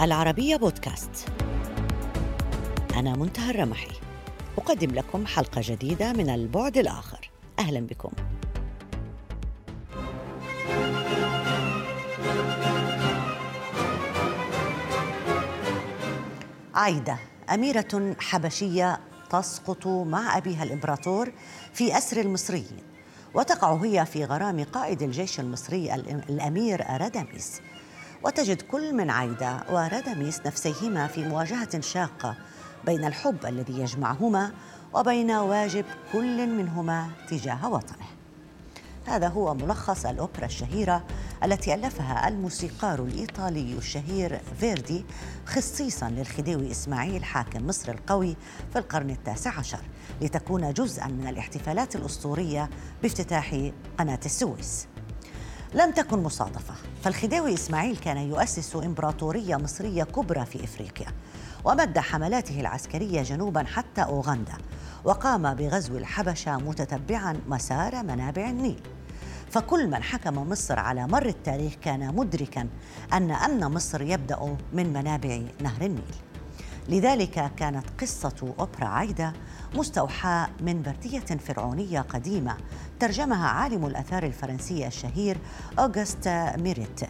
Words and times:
العربية 0.00 0.56
بودكاست. 0.56 1.28
أنا 2.96 3.16
منتهى 3.16 3.50
الرمحي. 3.50 3.90
أقدم 4.58 4.90
لكم 4.90 5.26
حلقة 5.26 5.60
جديدة 5.64 6.12
من 6.12 6.30
البعد 6.30 6.76
الآخر. 6.76 7.30
أهلا 7.58 7.80
بكم. 7.80 8.10
عايدة 16.74 17.18
أميرة 17.54 18.16
حبشية 18.20 19.00
تسقط 19.30 19.86
مع 19.86 20.36
أبيها 20.36 20.62
الإمبراطور 20.62 21.32
في 21.72 21.98
أسر 21.98 22.20
المصريين 22.20 22.82
وتقع 23.34 23.74
هي 23.74 24.06
في 24.06 24.24
غرام 24.24 24.64
قائد 24.64 25.02
الجيش 25.02 25.40
المصري 25.40 25.94
الأمير 25.94 26.86
ردميس 26.90 27.60
وتجد 28.24 28.62
كل 28.62 28.94
من 28.94 29.10
عايدة 29.10 29.60
وردميس 29.70 30.40
نفسيهما 30.46 31.06
في 31.06 31.24
مواجهة 31.24 31.80
شاقة 31.80 32.36
بين 32.84 33.04
الحب 33.04 33.46
الذي 33.46 33.80
يجمعهما 33.80 34.52
وبين 34.94 35.30
واجب 35.30 35.84
كل 36.12 36.46
منهما 36.46 37.10
تجاه 37.28 37.68
وطنه. 37.68 38.06
هذا 39.06 39.28
هو 39.28 39.54
ملخص 39.54 40.06
الأوبرا 40.06 40.44
الشهيرة 40.44 41.04
التي 41.44 41.74
ألفها 41.74 42.28
الموسيقار 42.28 43.04
الإيطالي 43.04 43.78
الشهير 43.78 44.40
فيردي 44.60 45.04
خصيصا 45.46 46.10
للخديوي 46.10 46.70
إسماعيل 46.70 47.24
حاكم 47.24 47.66
مصر 47.66 47.92
القوي 47.92 48.36
في 48.72 48.78
القرن 48.78 49.10
التاسع 49.10 49.58
عشر 49.58 49.80
لتكون 50.20 50.72
جزءا 50.72 51.06
من 51.06 51.26
الاحتفالات 51.26 51.96
الأسطورية 51.96 52.70
بافتتاح 53.02 53.70
قناة 53.98 54.20
السويس. 54.26 54.86
لم 55.74 55.90
تكن 55.90 56.22
مصادفة. 56.22 56.74
فالخديوي 57.02 57.54
إسماعيل 57.54 57.96
كان 57.96 58.16
يؤسس 58.16 58.76
إمبراطورية 58.76 59.56
مصرية 59.56 60.04
كبرى 60.04 60.46
في 60.46 60.64
إفريقيا 60.64 61.06
ومد 61.64 61.98
حملاته 61.98 62.60
العسكرية 62.60 63.22
جنوبا 63.22 63.62
حتى 63.62 64.02
أوغندا 64.02 64.54
وقام 65.04 65.54
بغزو 65.54 65.96
الحبشة 65.96 66.56
متتبعا 66.56 67.40
مسار 67.48 68.02
منابع 68.02 68.50
النيل. 68.50 68.80
فكل 69.50 69.86
من 69.86 70.02
حكم 70.02 70.50
مصر 70.50 70.78
على 70.78 71.06
مر 71.06 71.26
التاريخ 71.26 71.74
كان 71.74 72.14
مدركا 72.14 72.68
أن 73.12 73.30
أمن 73.30 73.64
مصر 73.64 74.02
يبدأ 74.02 74.56
من 74.72 74.92
منابع 74.92 75.40
نهر 75.60 75.82
النيل. 75.82 76.14
لذلك 76.88 77.52
كانت 77.56 77.84
قصة 78.00 78.54
أوبرا 78.58 78.84
عايدة 78.84 79.32
مستوحاة 79.74 80.48
من 80.60 80.82
بردية 80.82 81.18
فرعونية 81.20 82.00
قديمة 82.00 82.56
ترجمها 83.00 83.48
عالم 83.48 83.86
الآثار 83.86 84.22
الفرنسي 84.22 84.86
الشهير 84.86 85.38
أوغست 85.78 86.28
ميريت. 86.58 87.00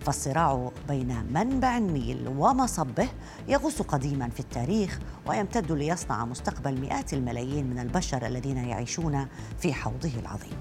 فالصراع 0.00 0.70
بين 0.88 1.26
منبع 1.32 1.76
النيل 1.76 2.28
ومصبه 2.28 3.08
يغوص 3.48 3.82
قديما 3.82 4.28
في 4.28 4.40
التاريخ 4.40 4.98
ويمتد 5.26 5.72
ليصنع 5.72 6.24
مستقبل 6.24 6.80
مئات 6.80 7.12
الملايين 7.12 7.70
من 7.70 7.78
البشر 7.78 8.26
الذين 8.26 8.56
يعيشون 8.56 9.26
في 9.58 9.74
حوضه 9.74 10.12
العظيم. 10.20 10.56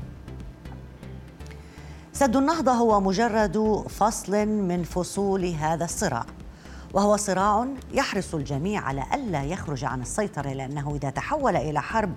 سد 2.14 2.36
النهضة 2.36 2.72
هو 2.72 3.02
مجرد 3.02 3.86
فصل 3.90 4.46
من 4.48 4.84
فصول 4.84 5.46
هذا 5.46 5.86
الصراع. 5.86 6.26
وهو 6.94 7.18
صراع 7.18 7.68
يحرص 7.92 8.36
الجميع 8.36 8.82
على 8.82 9.04
ألا 9.14 9.44
يخرج 9.44 9.84
عن 9.84 10.02
السيطرة 10.02 10.54
لأنه 10.54 10.96
إذا 10.96 11.10
تحول 11.10 11.56
إلى 11.56 11.82
حرب 11.82 12.14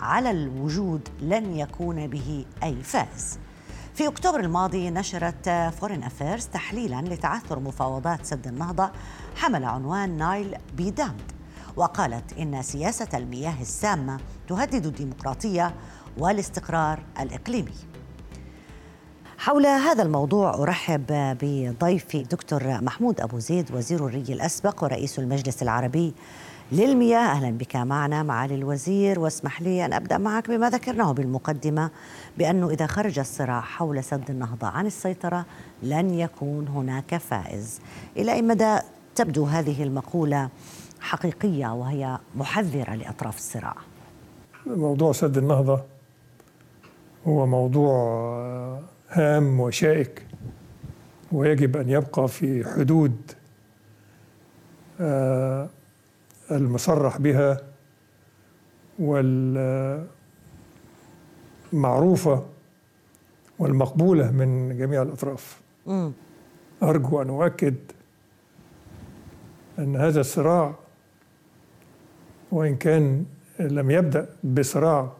على 0.00 0.30
الوجود 0.30 1.08
لن 1.20 1.56
يكون 1.58 2.06
به 2.06 2.44
أي 2.62 2.82
فائز 2.82 3.38
في 3.94 4.08
أكتوبر 4.08 4.40
الماضي 4.40 4.90
نشرت 4.90 5.48
فورين 5.80 6.02
أفيرز 6.02 6.46
تحليلا 6.46 7.02
لتعثر 7.02 7.60
مفاوضات 7.60 8.26
سد 8.26 8.46
النهضة 8.46 8.90
حمل 9.36 9.64
عنوان 9.64 10.16
Nile 10.16 10.56
Be 10.76 10.90
Dammed 10.90 11.32
وقالت 11.76 12.32
إن 12.32 12.62
سياسة 12.62 13.08
المياه 13.14 13.60
السامة 13.60 14.20
تهدد 14.48 14.86
الديمقراطية 14.86 15.74
والاستقرار 16.18 17.02
الإقليمي. 17.20 17.89
حول 19.40 19.66
هذا 19.66 20.02
الموضوع 20.02 20.54
أرحب 20.54 21.06
بضيفي 21.10 22.22
دكتور 22.22 22.62
محمود 22.64 23.20
أبو 23.20 23.38
زيد 23.38 23.74
وزير 23.74 24.06
الري 24.06 24.24
الأسبق 24.28 24.84
ورئيس 24.84 25.18
المجلس 25.18 25.62
العربي 25.62 26.14
للمياه. 26.72 27.30
أهلا 27.30 27.50
بك 27.50 27.76
معنا 27.76 28.22
معالي 28.22 28.54
الوزير. 28.54 29.20
واسمح 29.20 29.62
لي 29.62 29.84
أن 29.84 29.92
أبدأ 29.92 30.18
معك 30.18 30.50
بما 30.50 30.70
ذكرناه 30.70 31.12
بالمقدمة 31.12 31.90
بأنه 32.38 32.70
إذا 32.70 32.86
خرج 32.86 33.18
الصراع 33.18 33.60
حول 33.60 34.04
سد 34.04 34.30
النهضة 34.30 34.66
عن 34.66 34.86
السيطرة 34.86 35.44
لن 35.82 36.14
يكون 36.14 36.68
هناك 36.68 37.16
فائز. 37.16 37.80
إلى 38.16 38.32
أي 38.32 38.42
مدى 38.42 38.78
تبدو 39.14 39.44
هذه 39.44 39.82
المقولة 39.82 40.48
حقيقية 41.00 41.74
وهي 41.74 42.18
محذرة 42.36 42.94
لأطراف 42.94 43.36
الصراع؟ 43.36 43.76
موضوع 44.66 45.12
سد 45.12 45.38
النهضة 45.38 45.80
هو 47.26 47.46
موضوع 47.46 48.90
هام 49.10 49.60
وشائك 49.60 50.26
ويجب 51.32 51.76
أن 51.76 51.88
يبقى 51.88 52.28
في 52.28 52.64
حدود 52.64 53.16
آه، 55.00 55.68
المصرح 56.50 57.18
بها 57.18 57.60
والمعروفة 58.98 60.06
والمقبولة 63.58 64.30
من 64.30 64.78
جميع 64.78 65.02
الأطراف. 65.02 65.60
أرجو 66.82 67.22
أن 67.22 67.28
أؤكد 67.28 67.74
أن 69.78 69.96
هذا 69.96 70.20
الصراع 70.20 70.74
وإن 72.52 72.76
كان 72.76 73.24
لم 73.60 73.90
يبدأ 73.90 74.28
بصراع 74.44 75.12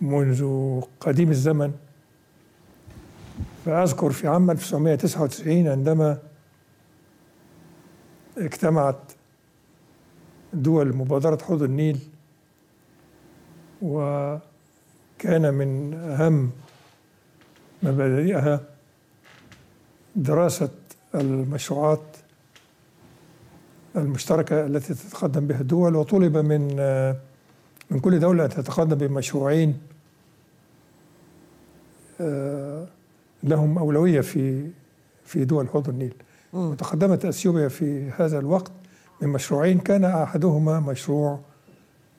منذ 0.00 0.80
قديم 1.00 1.30
الزمن 1.30 1.72
فأذكر 3.64 4.10
في 4.10 4.28
عام 4.28 4.50
1999 4.50 5.68
عندما 5.68 6.18
اجتمعت 8.38 9.12
دول 10.52 10.96
مبادرة 10.96 11.38
حوض 11.42 11.62
النيل 11.62 11.98
وكان 13.82 15.54
من 15.54 15.94
أهم 15.94 16.50
مبادئها 17.82 18.60
دراسة 20.16 20.70
المشروعات 21.14 22.16
المشتركة 23.96 24.66
التي 24.66 24.94
تتقدم 24.94 25.46
بها 25.46 25.60
الدول 25.60 25.96
وطلب 25.96 26.36
من 26.36 26.76
من 27.90 28.00
كل 28.00 28.20
دولة 28.20 28.44
أن 28.44 28.50
تتقدم 28.50 29.06
بمشروعين 29.06 29.78
آه، 32.20 32.86
لهم 33.42 33.78
أولوية 33.78 34.20
في 34.20 34.70
في 35.24 35.44
دول 35.44 35.68
حوض 35.68 35.88
النيل. 35.88 36.14
وتقدمت 36.52 37.24
أثيوبيا 37.24 37.68
في 37.68 38.10
هذا 38.18 38.38
الوقت 38.38 38.72
من 39.22 39.28
مشروعين. 39.28 39.78
كان 39.78 40.04
أحدهما 40.04 40.80
مشروع 40.80 41.38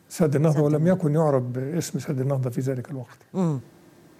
سد 0.09 0.35
النهضة 0.35 0.61
ولم 0.61 0.87
يكن 0.87 1.15
يعرف 1.15 1.43
باسم 1.43 1.99
سد 1.99 2.19
النهضة 2.19 2.49
في 2.49 2.61
ذلك 2.61 2.91
الوقت. 2.91 3.17
مم. 3.33 3.59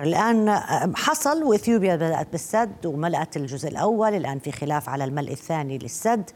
الآن 0.02 0.60
حصل 0.96 1.44
وإثيوبيا 1.44 1.96
بدأت 1.96 2.28
بالسد 2.32 2.86
وملأت 2.86 3.38
الجزء 3.38 3.68
الأول 3.68 4.14
الآن 4.14 4.40
في 4.40 4.52
خلاف 4.52 4.90
على 4.90 5.04
الملء 5.04 5.32
الثاني 5.32 5.78
للسد. 5.78 6.30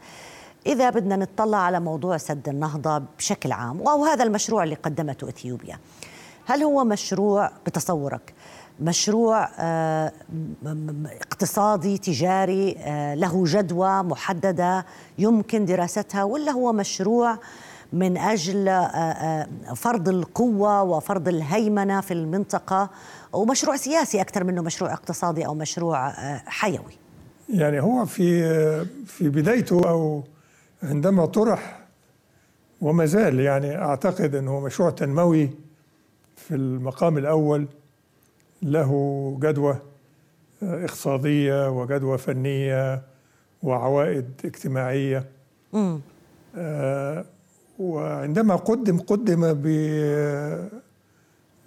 إذا 0.66 0.90
بدنا 0.90 1.16
نطلع 1.16 1.58
على 1.58 1.80
موضوع 1.80 2.16
سد 2.16 2.48
النهضة 2.48 3.02
بشكل 3.18 3.52
عام 3.52 3.80
أو 3.88 4.04
هذا 4.04 4.24
المشروع 4.24 4.64
اللي 4.64 4.74
قدمته 4.74 5.28
إثيوبيا. 5.28 5.78
هل 6.46 6.62
هو 6.62 6.84
مشروع 6.84 7.50
بتصورك؟ 7.66 8.34
مشروع 8.80 9.48
آه، 9.58 10.12
اقتصادي 11.06 11.98
تجاري 11.98 12.76
آه، 12.78 13.14
له 13.14 13.44
جدوى 13.46 14.02
محددة 14.02 14.86
يمكن 15.18 15.64
دراستها 15.64 16.24
ولا 16.24 16.52
هو 16.52 16.72
مشروع 16.72 17.38
من 17.92 18.16
أجل 18.16 18.68
آه، 18.68 19.48
فرض 19.76 20.08
القوة 20.08 20.82
وفرض 20.82 21.28
الهيمنة 21.28 22.00
في 22.00 22.14
المنطقة 22.14 22.90
ومشروع 23.32 23.76
سياسي 23.76 24.20
أكثر 24.20 24.44
منه 24.44 24.62
مشروع 24.62 24.92
اقتصادي 24.92 25.46
أو 25.46 25.54
مشروع 25.54 26.10
حيوي. 26.46 26.98
يعني 27.48 27.80
هو 27.80 28.06
في 28.06 28.44
في 29.06 29.28
بدايته 29.28 29.88
أو 29.88 30.24
عندما 30.82 31.26
طرح 31.26 31.80
وما 32.80 33.06
زال 33.06 33.40
يعني 33.40 33.78
أعتقد 33.78 34.34
إنه 34.34 34.60
مشروع 34.60 34.90
تنموي 34.90 35.50
في 36.36 36.54
المقام 36.54 37.18
الأول 37.18 37.68
له 38.64 38.90
جدوى 39.42 39.78
آه، 40.62 40.84
اقتصادية 40.84 41.70
وجدوى 41.70 42.18
فنية 42.18 43.02
وعوائد 43.62 44.30
اجتماعية. 44.44 45.24
آه 46.56 47.24
وعندما 47.78 48.56
قدم 48.56 48.98
قدم 48.98 49.52
ب 49.52 49.62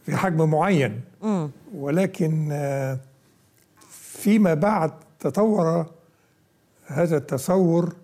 في 0.06 0.16
حجم 0.16 0.50
معين. 0.52 1.02
ولكن 1.76 2.50
آه 2.52 2.98
فيما 3.92 4.54
بعد 4.54 4.92
تطور 5.20 5.86
هذا 6.86 7.18
التصور 7.18 7.96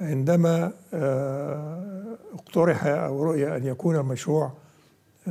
عندما 0.00 0.72
آه، 0.94 2.16
اقترح 2.34 2.84
أو 2.86 3.22
رؤي 3.22 3.56
أن 3.56 3.66
يكون 3.66 3.96
المشروع 3.96 4.52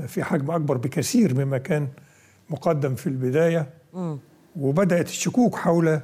في 0.07 0.23
حجم 0.23 0.51
أكبر 0.51 0.77
بكثير 0.77 1.45
مما 1.45 1.57
كان 1.57 1.87
مقدم 2.49 2.95
في 2.95 3.07
البداية 3.07 3.69
وبدأت 4.59 5.07
الشكوك 5.07 5.55
حول 5.55 5.99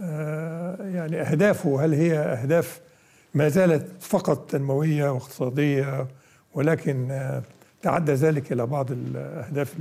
آه، 0.00 0.76
يعني 0.82 1.20
أهدافه. 1.20 1.84
هل 1.84 1.94
هي 1.94 2.18
أهداف 2.18 2.80
ما 3.34 3.48
زالت 3.48 4.02
فقط 4.02 4.50
تنموية 4.50 5.10
واقتصادية 5.10 6.06
ولكن 6.54 7.10
آه، 7.10 7.42
تعدى 7.82 8.12
ذلك 8.12 8.52
إلى 8.52 8.66
بعض 8.66 8.92
الأهداف 8.92 9.74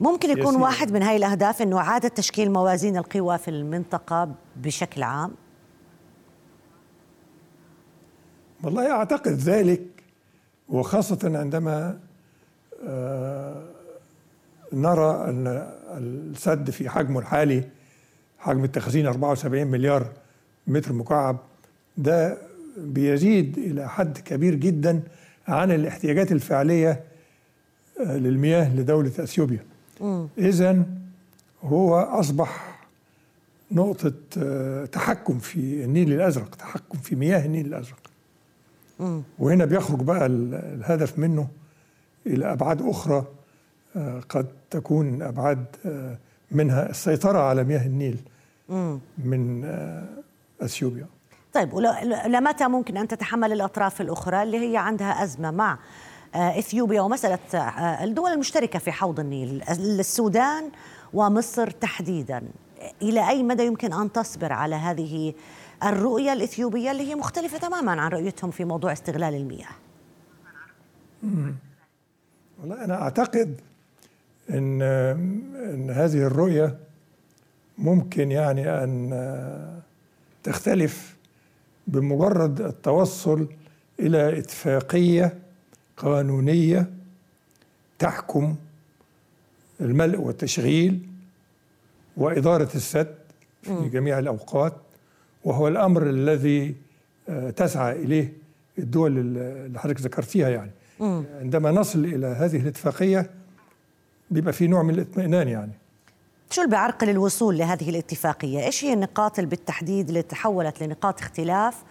ممكن 0.00 0.30
يكون 0.30 0.56
واحد 0.56 0.92
من 0.92 1.02
هاي 1.02 1.16
الأهداف 1.16 1.62
إنه 1.62 1.78
إعادة 1.78 2.08
تشكيل 2.08 2.52
موازين 2.52 2.96
القوى 2.96 3.38
في 3.38 3.48
المنطقة 3.48 4.34
بشكل 4.56 5.02
عام؟ 5.02 5.32
والله 8.62 8.90
أعتقد 8.90 9.32
ذلك 9.32 9.82
وخاصة 10.68 11.38
عندما 11.38 11.98
آه، 12.86 13.75
نرى 14.72 15.24
أن 15.30 15.68
السد 15.98 16.70
في 16.70 16.88
حجمه 16.88 17.20
الحالي 17.20 17.64
حجم 18.38 18.64
التخزين 18.64 19.06
74 19.06 19.66
مليار 19.66 20.12
متر 20.66 20.92
مكعب 20.92 21.38
ده 21.96 22.38
بيزيد 22.78 23.58
إلى 23.58 23.88
حد 23.88 24.18
كبير 24.18 24.54
جدا 24.54 25.02
عن 25.48 25.72
الاحتياجات 25.72 26.32
الفعلية 26.32 27.00
آه، 28.06 28.16
للمياه 28.16 28.74
لدولة 28.76 29.12
أثيوبيا. 29.18 29.64
اذا 30.38 30.82
هو 31.62 31.94
أصبح 31.96 32.78
نقطة 33.72 34.12
آه، 34.38 34.84
تحكم 34.84 35.38
في 35.38 35.84
النيل 35.84 36.12
الأزرق 36.12 36.54
تحكم 36.54 36.98
في 36.98 37.16
مياه 37.16 37.46
النيل 37.46 37.66
الأزرق. 37.66 37.98
وهنا 39.38 39.64
بيخرج 39.64 39.98
بقى 40.02 40.26
الهدف 40.26 41.18
منه 41.18 41.48
إلى 42.26 42.52
أبعاد 42.52 42.82
أخرى 42.82 43.16
آه، 43.16 43.26
قد 44.28 44.46
تكون 44.70 45.22
أبعاد 45.22 45.64
منها 46.50 46.90
السيطرة 46.90 47.38
على 47.38 47.64
مياه 47.64 47.86
النيل 47.86 48.18
من 49.18 49.64
إثيوبيا. 50.62 51.06
طيب 51.52 51.72
ولمتى 51.72 52.68
ممكن 52.68 52.96
أن 52.96 53.08
تتحمل 53.08 53.52
الأطراف 53.52 54.00
الأخرى 54.00 54.42
اللي 54.42 54.72
هي 54.72 54.76
عندها 54.76 55.24
أزمة 55.24 55.50
مع 55.50 55.78
آه، 56.34 56.58
إثيوبيا 56.58 57.00
ومسألة 57.00 57.38
آه، 57.54 58.04
الدول 58.04 58.30
المشتركة 58.30 58.78
في 58.78 58.92
حوض 58.92 59.20
النيل 59.20 59.62
السودان 59.70 60.70
ومصر 61.14 61.70
تحديدا. 61.70 62.42
إلى 63.02 63.28
أي 63.28 63.42
مدى 63.42 63.66
يمكن 63.66 63.92
أن 63.92 64.12
تصبر 64.12 64.52
على 64.52 64.74
هذه 64.74 65.34
الرؤية 65.84 66.32
الإثيوبية 66.32 66.90
اللي 66.90 67.10
هي 67.10 67.14
مختلفة 67.14 67.58
تماما 67.58 68.02
عن 68.02 68.10
رؤيتهم 68.10 68.50
في 68.50 68.64
موضوع 68.64 68.92
استغلال 68.92 69.34
المياه؟ 69.34 69.68
والله 72.60 72.84
أنا 72.84 73.02
أعتقد 73.02 73.60
إن 74.50 74.82
إن 74.82 75.90
هذه 75.90 76.18
الرؤية 76.18 76.76
ممكن 77.78 78.30
يعني 78.30 78.84
أن 78.84 79.82
تختلف 80.42 81.16
بمجرد 81.86 82.60
التوصل 82.60 83.48
إلى 84.00 84.38
اتفاقية 84.38 85.38
قانونية 85.96 86.90
تحكم 87.98 88.56
الملء 89.80 90.20
والتشغيل 90.20 91.06
وإدارة 92.16 92.68
السد 92.74 93.14
في 93.62 93.88
جميع 93.88 94.18
الأوقات 94.18 94.74
وهو 95.44 95.68
الأمر 95.68 96.10
الذي 96.10 96.74
آه، 97.28 97.50
تسعى 97.50 97.92
إليه 98.02 98.32
الدول 98.78 99.18
اللي 99.18 99.78
حضرتك 99.78 100.00
ذكرتيها 100.00 100.48
يعني. 100.48 100.70
عندما 101.40 101.70
نصل 101.70 102.04
إلى 102.04 102.26
هذه 102.26 102.56
الاتفاقية 102.56 103.30
بيبقى 104.30 104.52
في 104.52 104.66
نوع 104.66 104.82
من 104.82 104.94
الاطمئنان 104.94 105.48
يعني. 105.48 105.72
شو 106.50 106.60
اللي 106.60 106.70
بيعرقل 106.70 107.10
الوصول 107.10 107.58
لهذه 107.58 107.90
الاتفاقية؟ 107.90 108.64
إيش 108.64 108.84
هي 108.84 108.92
النقاط 108.92 109.38
اللي 109.38 109.50
بالتحديد 109.50 110.08
اللي 110.08 110.22
تحولت 110.22 110.82
لنقاط 110.82 111.20
اختلاف؟ 111.20 111.82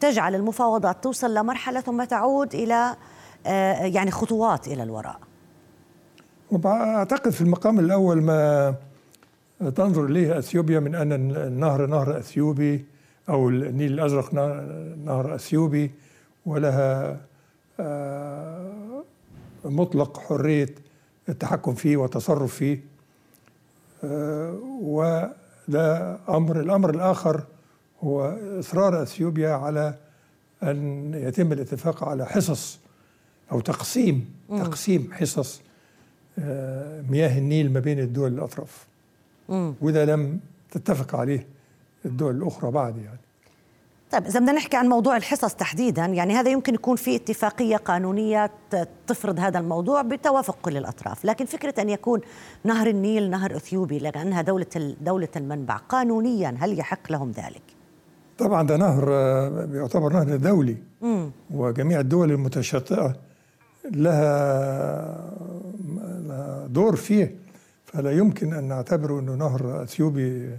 تجعل 0.00 0.34
المفاوضات 0.34 1.04
توصل 1.04 1.34
لمرحلة 1.34 1.80
ثم 1.80 2.04
تعود 2.04 2.54
إلى 2.54 2.96
آه، 3.46 3.72
يعني 3.72 4.10
خطوات 4.10 4.68
إلى 4.68 4.82
الوراء. 4.82 5.20
أعتقد 6.64 7.30
في 7.30 7.40
المقام 7.40 7.78
الأول 7.78 8.22
ما 8.22 8.74
تنظر 9.76 10.04
إليه 10.04 10.38
أثيوبيا 10.38 10.80
من 10.80 10.94
أن 10.94 11.12
النهر 11.12 11.86
نهر 11.86 12.18
أثيوبي 12.18 12.84
أو 13.28 13.48
النيل 13.48 13.92
الأزرق 13.92 14.34
نهر 15.04 15.34
أثيوبي 15.34 15.90
ولها 16.46 17.20
آه، 17.80 19.04
مطلق 19.64 20.18
حرية 20.18 20.74
التحكم 21.28 21.74
فيه 21.74 21.96
والتصرف 21.96 22.54
فيه 22.54 22.80
وده 24.80 26.18
أمر 26.28 26.60
الأمر 26.60 26.90
الآخر 26.90 27.42
هو 28.02 28.38
إصرار 28.58 29.02
أثيوبيا 29.02 29.50
على 29.50 29.94
أن 30.62 31.10
يتم 31.14 31.52
الاتفاق 31.52 32.04
على 32.04 32.26
حصص 32.26 32.78
أو 33.52 33.60
تقسيم. 33.60 34.34
تقسيم 34.48 35.12
حصص 35.12 35.60
آه، 36.38 37.02
مياه 37.10 37.38
النيل 37.38 37.72
ما 37.72 37.80
بين 37.80 38.00
الدول 38.00 38.32
الأطراف. 38.32 38.86
وده 39.80 40.04
لم 40.04 40.40
تتفق 40.70 41.14
عليه 41.14 41.46
الدول 42.04 42.36
الأخرى 42.36 42.70
بعد 42.70 42.96
يعني 42.96 43.18
طيب 44.14 44.26
إذا 44.26 44.40
بدنا 44.40 44.52
نحكي 44.52 44.76
عن 44.76 44.88
موضوع 44.88 45.16
الحصص 45.16 45.54
تحديدا 45.54 46.04
يعني 46.04 46.34
هذا 46.34 46.50
يمكن 46.50 46.74
يكون 46.74 46.96
في 46.96 47.16
اتفاقية 47.16 47.76
قانونية 47.76 48.50
تفرض 49.06 49.40
هذا 49.40 49.58
الموضوع 49.58 50.02
بتوافق 50.02 50.58
كل 50.62 50.76
الأطراف 50.76 51.24
لكن 51.24 51.44
فكرة 51.44 51.82
أن 51.82 51.88
يكون 51.88 52.20
نهر 52.64 52.86
النيل 52.86 53.30
نهر 53.30 53.56
أثيوبي 53.56 53.98
لأنها 53.98 54.42
دولة 54.42 54.94
دولة 55.00 55.28
المنبع 55.36 55.76
قانونيا 55.76 56.56
هل 56.58 56.78
يحق 56.78 57.12
لهم 57.12 57.30
ذلك؟ 57.30 57.62
طبعا 58.38 58.66
ده 58.66 58.76
نهر 58.76 59.08
يعتبر 59.72 60.12
نهر 60.12 60.36
دولي 60.36 60.76
م. 61.02 61.30
وجميع 61.50 62.00
الدول 62.00 62.30
المتشاطئة 62.30 63.16
لها 63.90 65.30
دور 66.66 66.96
فيه 66.96 67.34
فلا 67.84 68.12
يمكن 68.12 68.54
أن 68.54 68.64
نعتبره 68.64 69.20
أنه 69.20 69.34
نهر 69.34 69.82
أثيوبي 69.82 70.56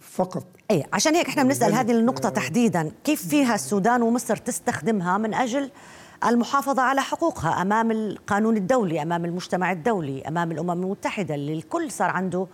فقط. 0.00 0.46
اي 0.70 0.84
عشان 0.92 1.14
هيك 1.14 1.28
إحنا 1.28 1.42
بنسأل 1.42 1.72
هذه 1.72 1.92
النقطة 1.92 2.28
تحديدا. 2.28 2.92
كيف 3.04 3.28
فيها 3.28 3.54
السودان 3.54 4.02
ومصر 4.02 4.36
تستخدمها 4.36 5.18
من 5.18 5.34
أجل 5.34 5.70
المحافظة 6.26 6.82
على 6.82 7.00
حقوقها 7.00 7.62
أمام 7.62 7.90
القانون 7.90 8.56
الدولي 8.56 9.02
أمام 9.02 9.24
المجتمع 9.24 9.72
الدولي 9.72 10.22
أمام 10.28 10.52
الأمم 10.52 10.70
المتحدة؟ 10.70 11.34
اللي 11.34 11.52
الكل 11.52 11.90
صار 11.90 12.10
عنده 12.10 12.46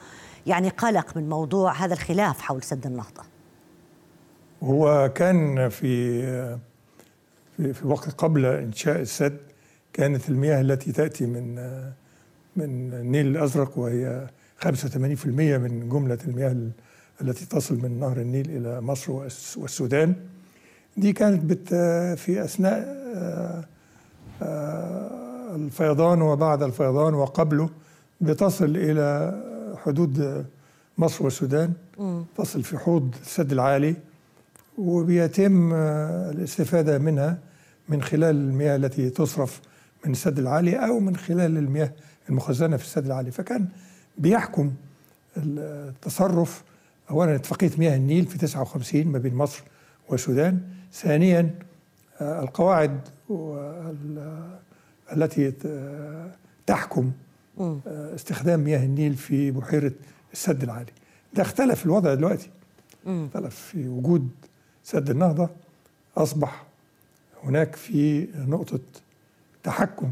يعني 0.46 0.68
قلق 0.68 1.16
من 1.16 1.28
موضوع 1.28 1.72
هذا 1.72 1.94
الخلاف 1.94 2.40
حول 2.40 2.62
سد 2.62 2.86
النهضة. 2.86 3.22
هو 4.62 5.12
كان 5.14 5.68
في 5.68 6.22
في, 7.56 7.72
في 7.72 7.86
وقت 7.86 8.10
قبل 8.10 8.46
إنشاء 8.46 9.00
السد 9.00 9.38
كانت 9.92 10.28
المياه 10.28 10.60
التي 10.60 10.92
تأتي 10.92 11.26
من 11.26 11.54
من 12.56 12.92
النيل 12.94 13.26
الأزرق 13.26 13.78
وهي 13.78 14.26
85% 14.64 14.68
من 15.26 15.88
جملة 15.88 16.18
المياه 16.28 16.56
التي 17.20 17.46
تصل 17.46 17.74
من 17.82 18.00
نهر 18.00 18.16
النيل 18.16 18.50
إلى 18.50 18.80
مصر 18.80 19.12
والسودان. 19.56 20.14
دي 20.96 21.12
كانت 21.12 21.44
بت 21.44 21.68
في 22.18 22.44
أثناء 22.44 23.04
آه، 23.16 23.64
آه، 24.42 25.56
الفيضان 25.56 26.22
وبعد 26.22 26.62
الفيضان 26.62 27.14
وقبله 27.14 27.70
بتصل 28.20 28.76
إلى 28.76 29.34
حدود 29.84 30.44
مصر 30.98 31.24
والسودان. 31.24 31.72
تصل 32.36 32.62
في 32.62 32.78
حوض 32.78 33.14
السد 33.22 33.52
العالي 33.52 33.96
وبيتم 34.78 35.72
آه، 35.72 36.30
الاستفادة 36.30 36.98
منها 36.98 37.38
من 37.88 38.02
خلال 38.02 38.36
المياه 38.36 38.76
التي 38.76 39.10
تصرف 39.10 39.60
من 40.04 40.12
السد 40.12 40.38
العالي 40.38 40.76
أو 40.76 41.00
من 41.00 41.16
خلال 41.16 41.58
المياه 41.58 41.92
المخزنة 42.28 42.76
في 42.76 42.84
السد 42.84 43.06
العالي. 43.06 43.30
فكان 43.30 43.68
بيحكم 44.18 44.72
التصرف 45.36 46.62
اولا 47.10 47.34
اتفاقيه 47.34 47.70
مياه 47.78 47.96
النيل 47.96 48.26
في 48.26 48.38
59 48.38 49.06
ما 49.06 49.18
بين 49.18 49.34
مصر 49.34 49.62
والسودان. 50.08 50.60
ثانيا 50.92 51.50
آه، 52.20 52.42
القواعد 52.42 53.00
التي 55.12 55.52
تحكم 56.66 57.12
آه، 57.60 58.14
استخدام 58.14 58.60
مياه 58.60 58.84
النيل 58.84 59.14
في 59.14 59.50
بحيرة 59.50 59.92
السد 60.32 60.62
العالي. 60.62 60.92
ده 61.34 61.42
اختلف 61.42 61.84
الوضع 61.86 62.14
دلوقتي. 62.14 62.50
اختلف 63.06 63.54
في 63.54 63.88
وجود 63.88 64.28
سد 64.84 65.10
النهضة. 65.10 65.48
أصبح 66.16 66.64
هناك 67.44 67.76
في 67.76 68.28
نقطة 68.34 68.80
تحكم 69.62 70.10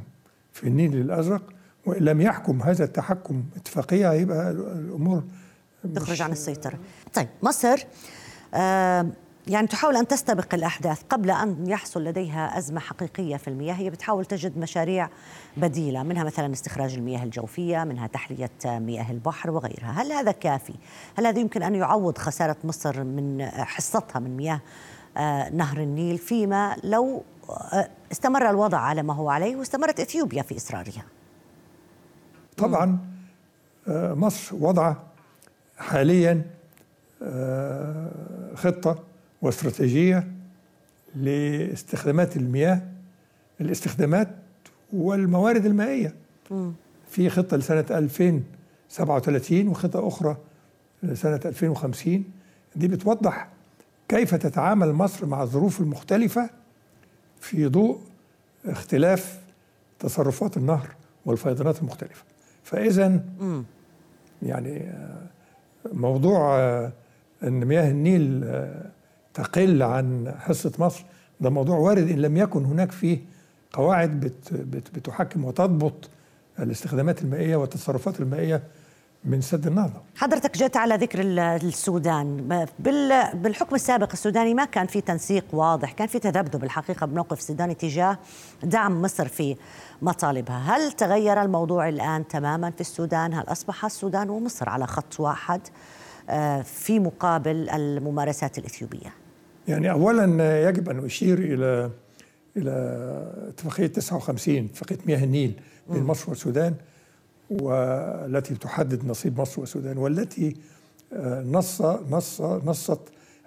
في 0.53 0.67
النيل 0.69 0.97
الأزرق 0.97 1.43
وإن 1.87 2.03
لم 2.05 2.21
يحكم 2.21 2.63
هذا 2.63 2.85
التحكم 2.85 3.45
اتفاقية 3.57 4.13
هيبقى 4.13 4.51
الأمور 4.51 5.23
تخرج 5.95 6.23
عن 6.23 6.33
السيطرة. 6.33 6.79
طيب 7.15 7.29
مصر 7.43 7.87
يعني 9.47 9.67
تحاول 9.67 9.97
أن 9.97 10.07
تستبق 10.07 10.55
الأحداث 10.55 11.03
قبل 11.11 11.31
أن 11.31 11.67
يحصل 11.67 12.05
لديها 12.05 12.59
أزمة 12.59 12.81
حقيقية 12.81 13.37
في 13.37 13.49
المياه. 13.49 13.75
هي 13.75 13.91
بتحاول 13.91 14.25
تجد 14.25 14.59
مشاريع 14.59 15.09
بديلة 15.57 16.03
منها 16.03 16.25
مثلا 16.25 16.53
استخراج 16.53 16.95
المياه 16.95 17.25
الجوفية 17.25 17.85
منها 17.85 18.07
تحلية 18.07 18.51
مياه 18.65 19.11
البحر 19.11 19.51
وغيرها. 19.51 20.03
هل 20.03 20.13
هذا 20.13 20.33
كافي؟ 20.33 20.75
هل 21.19 21.27
هذا 21.27 21.39
يمكن 21.39 21.63
أن 21.63 21.75
يعوض 21.75 22.19
خسارة 22.19 22.57
مصر 22.65 23.05
من 23.05 23.45
حصتها 23.45 24.19
من 24.19 24.37
مياه 24.37 24.61
آه، 25.17 25.49
نهر 25.49 25.79
النيل 25.79 26.19
فيما 26.19 26.77
لو 26.85 27.23
آه، 27.51 27.89
استمر 28.13 28.51
الوضع 28.51 28.79
على 28.79 29.03
ما 29.03 29.15
هو 29.15 29.31
عليه 29.31 29.57
واستمرت 29.57 30.01
إثيوبيا 30.01 30.43
في 30.43 30.57
اصرارها 30.57 31.05
طبعا 32.57 32.99
آه، 33.89 34.15
مصر 34.15 34.57
وضع 34.57 34.95
حاليا 35.83 36.43
خطة 38.55 39.03
واستراتيجية 39.43 40.29
لاستخدامات 41.15 42.37
المياه 42.37 42.83
الاستخدامات 43.61 44.29
والموارد 44.93 45.67
المائية. 45.67 46.15
في 47.11 47.31
خطة 47.31 47.57
لسنة 47.57 47.85
2037 47.91 49.69
وخطة 49.69 50.09
أخرى 50.09 50.37
لسنة 51.03 51.41
2050 51.45 52.25
دي 52.77 52.89
بتوضح 52.89 53.49
كيف 54.09 54.35
تتعامل 54.35 54.93
مصر 54.93 55.27
مع 55.27 55.43
الظروف 55.43 55.81
المختلفة 55.81 56.51
في 57.41 57.67
ضوء 57.69 58.01
اختلاف 58.65 59.41
تصرفات 59.99 60.57
النهر 60.57 60.89
والفيضانات 61.27 61.79
المختلفة. 61.79 62.25
فاذا 62.65 63.25
يعني 64.43 64.77
آه، 64.81 65.23
موضوع 65.93 66.59
آه، 66.59 66.93
إن 67.43 67.65
مياه 67.65 67.91
النيل 67.91 68.41
آه، 68.45 68.91
تقل 69.35 69.83
عن 69.83 70.35
حصة 70.39 70.73
مصر 70.79 71.05
ده 71.41 71.51
موضوع 71.51 71.77
وارد 71.77 72.11
إن 72.11 72.19
لم 72.19 72.37
يكن 72.37 72.65
هناك 72.65 72.93
فيه 72.93 73.19
قواعد 73.73 74.21
بت 74.21 74.53
بت 74.55 74.95
بتحكم 74.95 75.45
وتضبط 75.45 76.11
الاستخدامات 76.59 77.23
المائية 77.23 77.57
والتصرفات 77.57 78.21
المائية 78.21 78.63
من 79.25 79.41
سد 79.41 79.67
النهضه. 79.67 80.01
حضرتك 80.17 80.57
جئت 80.57 80.77
على 80.77 80.95
ذكر 80.95 81.21
السودان 81.67 82.59
بالحكم 83.35 83.75
السابق 83.75 84.13
السوداني 84.13 84.55
ما 84.55 84.65
كان 84.65 84.87
في 84.87 85.01
تنسيق 85.01 85.45
واضح، 85.53 85.93
كان 85.93 86.07
في 86.07 86.19
تذبذب 86.19 86.65
الحقيقة 86.65 87.07
بموقف 87.07 87.39
السوداني 87.39 87.75
تجاه 87.75 88.19
دعم 88.63 89.03
مصر 89.03 89.29
في 89.29 89.57
مطالبها، 90.03 90.77
هل 90.77 90.93
تغير 90.93 91.43
الموضوع 91.43 91.89
الآن 91.89 92.29
تماما 92.29 92.71
في 92.71 92.81
السودان؟ 92.81 93.35
هل 93.35 93.45
أصبح 93.49 93.85
السودان 93.85 94.31
ومصر 94.31 94.69
على 94.69 94.87
خط 94.87 95.21
واحد 95.21 95.61
آه، 96.31 96.63
في 96.63 97.01
مقابل 97.01 97.71
الممارسات 97.71 98.59
الإثيوبية؟ 98.59 99.15
يعني 99.69 99.91
اولا 99.91 100.69
يجب 100.69 100.89
أن 100.89 101.05
أشير 101.05 101.39
إلى 101.39 101.91
إلى 102.57 102.71
اتفاقية 103.49 103.87
59 103.87 104.57
اتفاقية 104.65 104.99
مياه 105.07 105.25
النيل 105.25 105.61
بين 105.91 106.03
مصر 106.03 106.31
والسودان 106.31 106.75
والتي 107.61 108.55
تحدد 108.55 109.05
نصيب 109.05 109.41
مصر 109.41 109.61
والسودان 109.61 109.99
والتي 109.99 110.57
آه، 111.13 111.43
نص 111.43 111.83
نص 111.83 112.41
نصت 112.41 113.01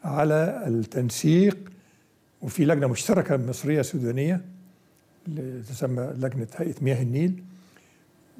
على 0.03 0.63
التنسيق 0.67 1.57
وفي 2.41 2.65
لجنة 2.65 2.87
مشتركة 2.87 3.37
مصرية 3.37 3.81
سودانية 3.81 4.41
تسمى 5.69 6.03
لجنة 6.17 6.47
هيئة 6.55 6.75
مياه 6.81 7.01
النيل. 7.01 7.43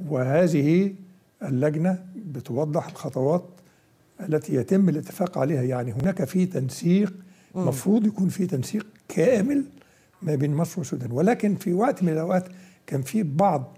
وهذه 0.08 0.94
اللجنة 1.44 2.06
بتوضح 2.16 2.88
الخطوات 2.88 3.46
التي 4.30 4.56
يتم 4.56 4.90
الاتفاق 4.90 5.38
عليها. 5.38 5.64
يعني 5.64 5.92
هناك 5.94 6.24
في 6.24 6.46
تنسيق 6.46 7.14
مفروض 7.56 8.06
يكون 8.06 8.30
في 8.30 8.48
تنسيق 8.48 8.88
كامل 9.08 9.64
ما 10.22 10.36
بين 10.36 10.54
مصر 10.54 10.80
والسودان. 10.80 11.12
ولكن 11.12 11.56
في 11.56 11.74
وقت 11.74 12.04
من 12.04 12.10
الأوقات 12.10 12.48
كان 12.88 13.02
في 13.02 13.24
بعض 13.24 13.78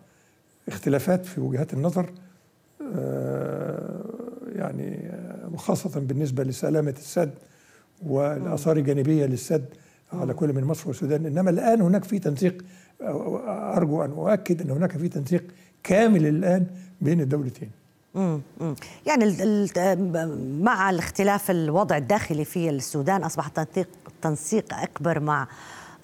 اختلافات 0.68 1.26
في 1.26 1.42
وجهات 1.42 1.74
النظر 1.74 2.14
آه، 2.96 4.06
يعني 4.56 5.12
وخاصة 5.54 6.00
بالنسبة 6.00 6.44
لسلامة 6.44 6.96
السد 6.98 7.32
والآثار 8.06 8.78
الجانبية 8.78 9.26
للسد 9.26 9.66
على 10.14 10.34
كل 10.34 10.54
من 10.54 10.64
مصر 10.64 10.88
والسودان. 10.88 11.26
إنما 11.26 11.50
الآن 11.50 11.82
هناك 11.82 12.04
في 12.04 12.20
تنسيق 12.20 12.66
أرجو 13.02 14.04
أن 14.06 14.12
أؤكد 14.12 14.62
أن 14.62 14.72
هناك 14.72 14.98
في 14.98 15.10
تنسيق 15.10 15.44
كامل 15.84 16.28
الآن 16.28 16.66
بين 17.02 17.22
الدولتين. 17.22 17.72
يعني 19.06 19.26
مع 20.62 20.90
الاختلاف 20.90 21.52
الوضع 21.52 21.98
الداخلي 21.98 22.46
في 22.46 22.70
السودان 22.70 23.24
أصبح 23.24 23.48
التنسيق 23.48 23.88
تنسيق 24.22 24.74
أكبر 24.74 25.20
مع 25.20 25.44
آه، 25.44 25.48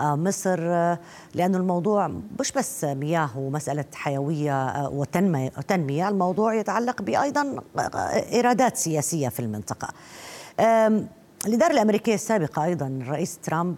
مصر 0.01 0.59
آه، 0.61 0.99
لأنه 1.35 1.57
الموضوع 1.57 2.11
مش 2.39 2.51
بس 2.51 2.83
مياه 2.83 3.37
ومسألة 3.37 3.85
حيوية 3.93 4.67
آه، 4.67 4.89
وتنمية 4.89 6.09
الموضوع 6.09 6.53
يتعلق 6.53 7.01
بأيضا 7.01 7.61
إيرادات 8.31 8.77
سياسية 8.77 9.29
في 9.29 9.39
المنطقة. 9.39 9.87
الإدارة 11.45 11.71
الأمريكية 11.71 12.13
السابقة 12.13 12.63
أيضا 12.63 12.87
الرئيس 12.87 13.37
ترامب 13.37 13.75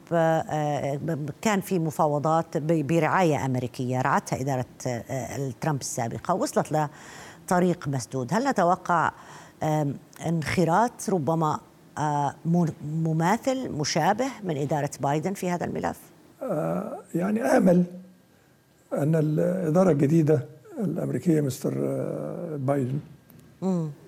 كان 1.42 1.62
في 1.62 1.80
مفاوضات 1.80 2.58
برعاية 2.58 3.46
أمريكية 3.46 4.02
رعتها 4.02 4.42
إدارة 4.42 4.66
ترامب 5.62 5.82
السابقة 5.82 6.34
وصلت 6.34 6.90
لطريق 7.46 7.88
مسدود. 7.88 8.34
هل 8.34 8.48
نتوقع 8.48 9.12
انخراط؟ 10.26 10.92
ربما 11.10 11.60
مماثل 13.04 13.72
مشابه 13.72 14.28
من 14.44 14.58
إدارة 14.58 14.90
بايدن 15.02 15.34
في 15.34 15.50
هذا 15.50 15.66
الملف؟ 15.66 16.00
آه، 16.42 16.98
يعني 17.16 17.42
آمل 17.42 17.84
أن 18.94 19.16
الإدارة 19.16 19.92
الجديدة 19.92 20.46
الأمريكية 20.80 21.42
مستر 21.42 21.74
آه، 21.78 22.56
بايدن 22.56 23.00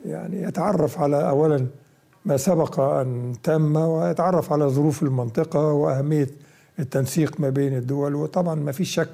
يعني 0.05 0.41
يتعرف 0.41 0.99
على 0.99 1.29
أولا 1.29 1.67
ما 2.25 2.37
سبق 2.37 2.79
أن 2.79 3.35
تم 3.43 3.75
ويتعرف 3.75 4.53
على 4.53 4.65
ظروف 4.65 5.03
المنطقة 5.03 5.71
وأهمية 5.71 6.27
التنسيق 6.79 7.39
ما 7.39 7.49
بين 7.49 7.77
الدول 7.77 8.15
وطبعا 8.15 8.55
ما 8.55 8.71
فيش 8.71 8.95
شك 8.95 9.09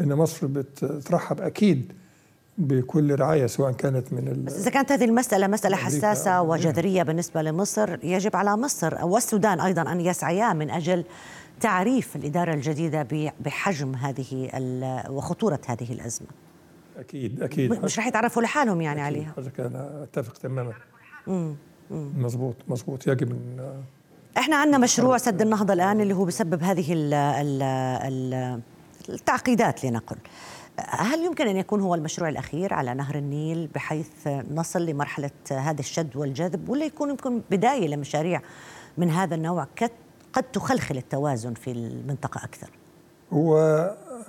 أن 0.00 0.14
مصر 0.14 0.46
بترحب 0.46 1.40
أكيد 1.40 1.92
بكل 2.60 3.20
رعاية 3.20 3.46
سواء 3.46 3.72
كانت 3.72 4.12
من 4.12 4.48
إذا 4.48 4.70
كانت 4.70 4.92
هذه 4.92 5.04
المسألة 5.04 5.46
مسألة 5.46 5.76
حساسة 5.76 6.42
وجذرية 6.42 7.02
بالنسبة 7.02 7.42
لمصر 7.42 8.04
يجب 8.04 8.36
على 8.36 8.56
مصر 8.56 9.04
والسودان 9.04 9.60
أيضا 9.60 9.92
أن 9.92 10.00
يسعيا 10.00 10.52
من 10.52 10.70
أجل 10.70 11.04
تعريف 11.60 12.16
الإدارة 12.16 12.54
الجديدة 12.54 13.06
بحجم 13.40 13.94
هذه 13.94 14.50
وخطورة 15.10 15.60
هذه 15.66 15.92
الأزمة. 15.92 16.28
أكيد 16.98 17.42
أكيد. 17.42 17.84
مش 17.84 17.98
رح 17.98 18.06
يتعرفوا 18.06 18.42
لحالهم 18.42 18.80
يعني 18.80 19.06
أكيد. 19.08 19.16
عليها. 19.16 19.34
هذا 19.38 19.50
كان 19.50 19.76
أتفق 20.02 20.32
تماما. 20.32 20.72
مزبوط 21.90 22.56
مزبوط. 22.68 23.06
يجب 23.06 23.30
أن 23.30 23.82
إحنا 24.38 24.56
عندنا 24.56 24.78
مشروع 24.78 25.18
سد 25.18 25.42
النهضة 25.42 25.72
الآن 25.72 26.00
اللي 26.00 26.14
هو 26.14 26.24
بسبب 26.24 26.62
هذه 26.62 26.92
ال 26.92 27.14
ال 27.14 28.60
التعقيدات 29.08 29.84
لنقل. 29.84 30.16
هل 30.88 31.24
يمكن 31.24 31.46
أن 31.48 31.56
يكون 31.56 31.80
هو 31.80 31.94
المشروع 31.94 32.28
الأخير 32.28 32.74
على 32.74 32.94
نهر 32.94 33.14
النيل 33.14 33.68
بحيث 33.74 34.28
نصل 34.50 34.86
لمرحلة 34.86 35.30
هذا 35.50 35.80
الشد 35.80 36.16
والجذب 36.16 36.68
ولا 36.68 36.84
يكون 36.84 37.10
يمكن 37.10 37.42
بداية 37.50 37.88
لمشاريع 37.88 38.42
من 38.98 39.10
هذا 39.10 39.34
النوع 39.34 39.66
قد 40.32 40.42
تخلخل 40.42 40.96
التوازن 40.96 41.54
في 41.54 41.70
المنطقة 41.70 42.44
أكثر؟ 42.44 42.70
هو 43.32 43.56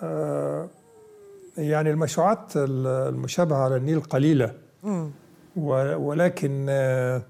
آه، 0.04 0.68
يعني 1.58 1.92
المشروعات 1.92 2.52
المشابهة 2.56 3.58
على 3.58 3.76
النيل 3.76 4.02
قليلة 4.02 4.54
ولكن 5.56 6.66
آه، 6.70 7.22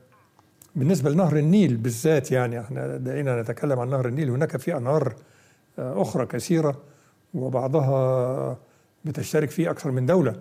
بالنسبة 0.75 1.09
لنهر 1.09 1.37
النيل 1.37 1.77
بالذات 1.77 2.31
يعني 2.31 2.59
إحنا 2.59 2.97
دعينا 2.97 3.41
نتكلم 3.41 3.79
عن 3.79 3.89
نهر 3.89 4.07
النيل 4.07 4.29
هناك 4.29 4.57
في 4.57 4.77
أنهار 4.77 5.15
آه، 5.79 6.01
أخرى 6.01 6.25
كثيرة 6.25 6.81
وبعضها 7.33 8.57
بتشترك 9.05 9.49
فيه 9.49 9.71
أكثر 9.71 9.91
من 9.91 10.05
دولة. 10.05 10.35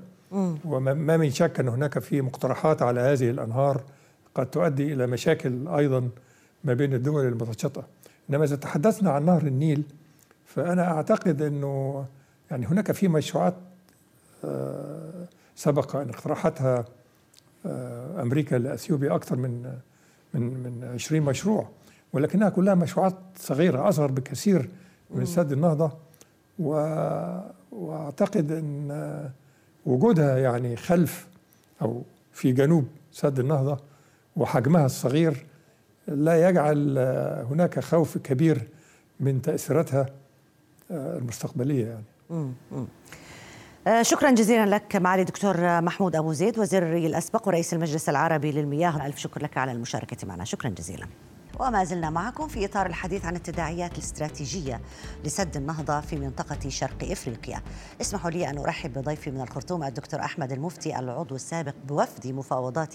وما 0.65 1.17
من 1.17 1.31
شك 1.31 1.61
أن 1.61 1.69
هناك 1.69 1.99
في 1.99 2.21
مقترحات 2.21 2.83
على 2.83 3.01
هذه 3.01 3.31
الأنهار 3.31 3.83
قد 4.35 4.47
تؤدي 4.47 4.93
إلى 4.93 5.07
مشاكل 5.07 5.69
أيضا 5.69 6.09
ما 6.65 6.75
بين 6.75 6.95
الدول 6.95 7.27
المتشاطئة 7.27 7.87
إنما 8.31 8.45
إذا 8.45 8.57
تحدثنا 8.57 9.11
عن 9.11 9.25
نهر 9.25 9.43
النيل 9.43 9.83
فأنا 10.47 10.93
أعتقد 10.93 11.43
أنه 11.43 12.05
يعني 12.51 12.67
هناك 12.67 12.93
في 12.93 13.09
مشروعات 13.09 13.55
آه، 14.45 15.27
سبق 15.57 15.97
أن 15.97 16.09
اقترحتها 16.09 16.85
آه، 17.67 18.23
أمريكا 18.23 18.57
لأثيوبيا 18.57 19.15
أكثر 19.15 19.37
من 19.37 19.75
من 20.35 20.43
من 20.43 20.91
20 20.95 21.23
مشروع. 21.23 21.69
ولكنها 22.13 22.49
كلها 22.49 22.75
مشروعات 22.75 23.15
صغيرة 23.37 23.89
أصغر 23.89 24.11
بكثير 24.11 24.69
من 25.11 25.27
سد 25.27 25.53
النهضة. 25.53 25.93
وأعتقد 26.61 28.53
إن 28.53 29.31
وجودها 29.87 30.39
يعني 30.39 30.77
خلف 30.77 31.29
أو 31.83 32.03
في 32.33 32.53
جنوب 32.53 32.89
سد 33.13 33.39
النهضة 33.39 33.79
وحجمها 34.37 34.87
الصغير 34.87 35.47
لا 36.09 36.49
يجعل 36.49 36.99
هناك 37.51 37.81
خوف 37.81 38.19
كبير 38.19 38.69
من 39.21 39.43
تأثيراتها 39.43 40.07
المستقبلية 40.91 41.87
يعني. 41.87 42.05
آه، 43.87 44.03
شكرا 44.03 44.31
جزيلا 44.31 44.67
لك 44.67 44.97
معالي 44.97 45.25
دكتور 45.25 45.81
محمود 45.81 46.17
أبو 46.17 46.33
زيد 46.33 46.59
وزير 46.59 46.83
الري 46.83 47.07
الأسبق 47.07 47.49
ورئيس 47.49 47.75
المجلس 47.75 48.09
العربي 48.09 48.53
للمياه. 48.53 49.07
ألف 49.07 49.19
شكر 49.19 49.43
لك 49.43 49.57
على 49.57 49.73
المشاركة 49.73 50.27
معنا. 50.27 50.45
شكرا 50.45 50.71
جزيلا. 50.71 51.07
وما 51.61 51.85
زلنا 51.85 52.11
معكم 52.11 52.49
في 52.49 52.65
إطار 52.65 52.87
الحديث 52.87 53.25
عن 53.25 53.37
التداعيات 53.37 53.93
الاستراتيجية 53.93 54.81
لسد 55.25 55.57
النهضة 55.57 56.01
في 56.01 56.17
منطقة 56.17 56.69
شرق 56.69 57.11
إفريقيا. 57.11 57.63
اسمحوا 58.01 58.31
لي 58.31 58.51
أن 58.51 58.59
أرحب 58.59 58.93
بضيفي 58.93 59.31
من 59.31 59.41
الخرطوم 59.41 59.85
الدكتور 59.85 60.21
أحمد 60.21 60.53
المفتي 60.53 60.99
العضو 60.99 61.35
السابق 61.35 61.75
بوفد 61.89 62.27
مفاوضات 62.27 62.95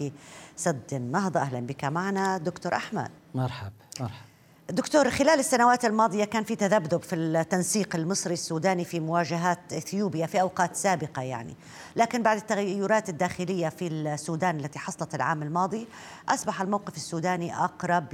سد 0.56 0.94
النهضة، 0.94 1.40
أهلا 1.40 1.60
بك 1.60 1.86
معنا 1.86 2.38
دكتور 2.38 2.76
أحمد. 2.76 3.10
مرحب 3.36 3.72
مرحب. 4.00 4.35
دكتور 4.70 5.10
خلال 5.10 5.40
السنوات 5.40 5.86
الماضية 5.86 6.26
كان 6.26 6.44
في 6.44 6.56
تذبذب 6.56 7.02
في 7.02 7.16
التنسيق 7.16 7.96
المصري 7.96 8.34
السوداني 8.34 8.86
في 8.86 9.00
مواجهات 9.00 9.74
إثيوبيا 9.74 10.26
في 10.26 10.42
أوقات 10.42 10.76
سابقة 10.76 11.22
يعني. 11.22 11.56
لكن 11.96 12.24
بعد 12.24 12.38
التغيرات 12.38 13.10
الداخلية 13.10 13.70
في 13.70 13.88
السودان 13.88 14.60
التي 14.60 14.80
حصلت 14.80 15.16
العام 15.16 15.44
الماضي 15.44 15.88
أصبح 16.30 16.62
الموقف 16.62 16.96
السوداني 16.96 17.56
أقرب 17.56 18.14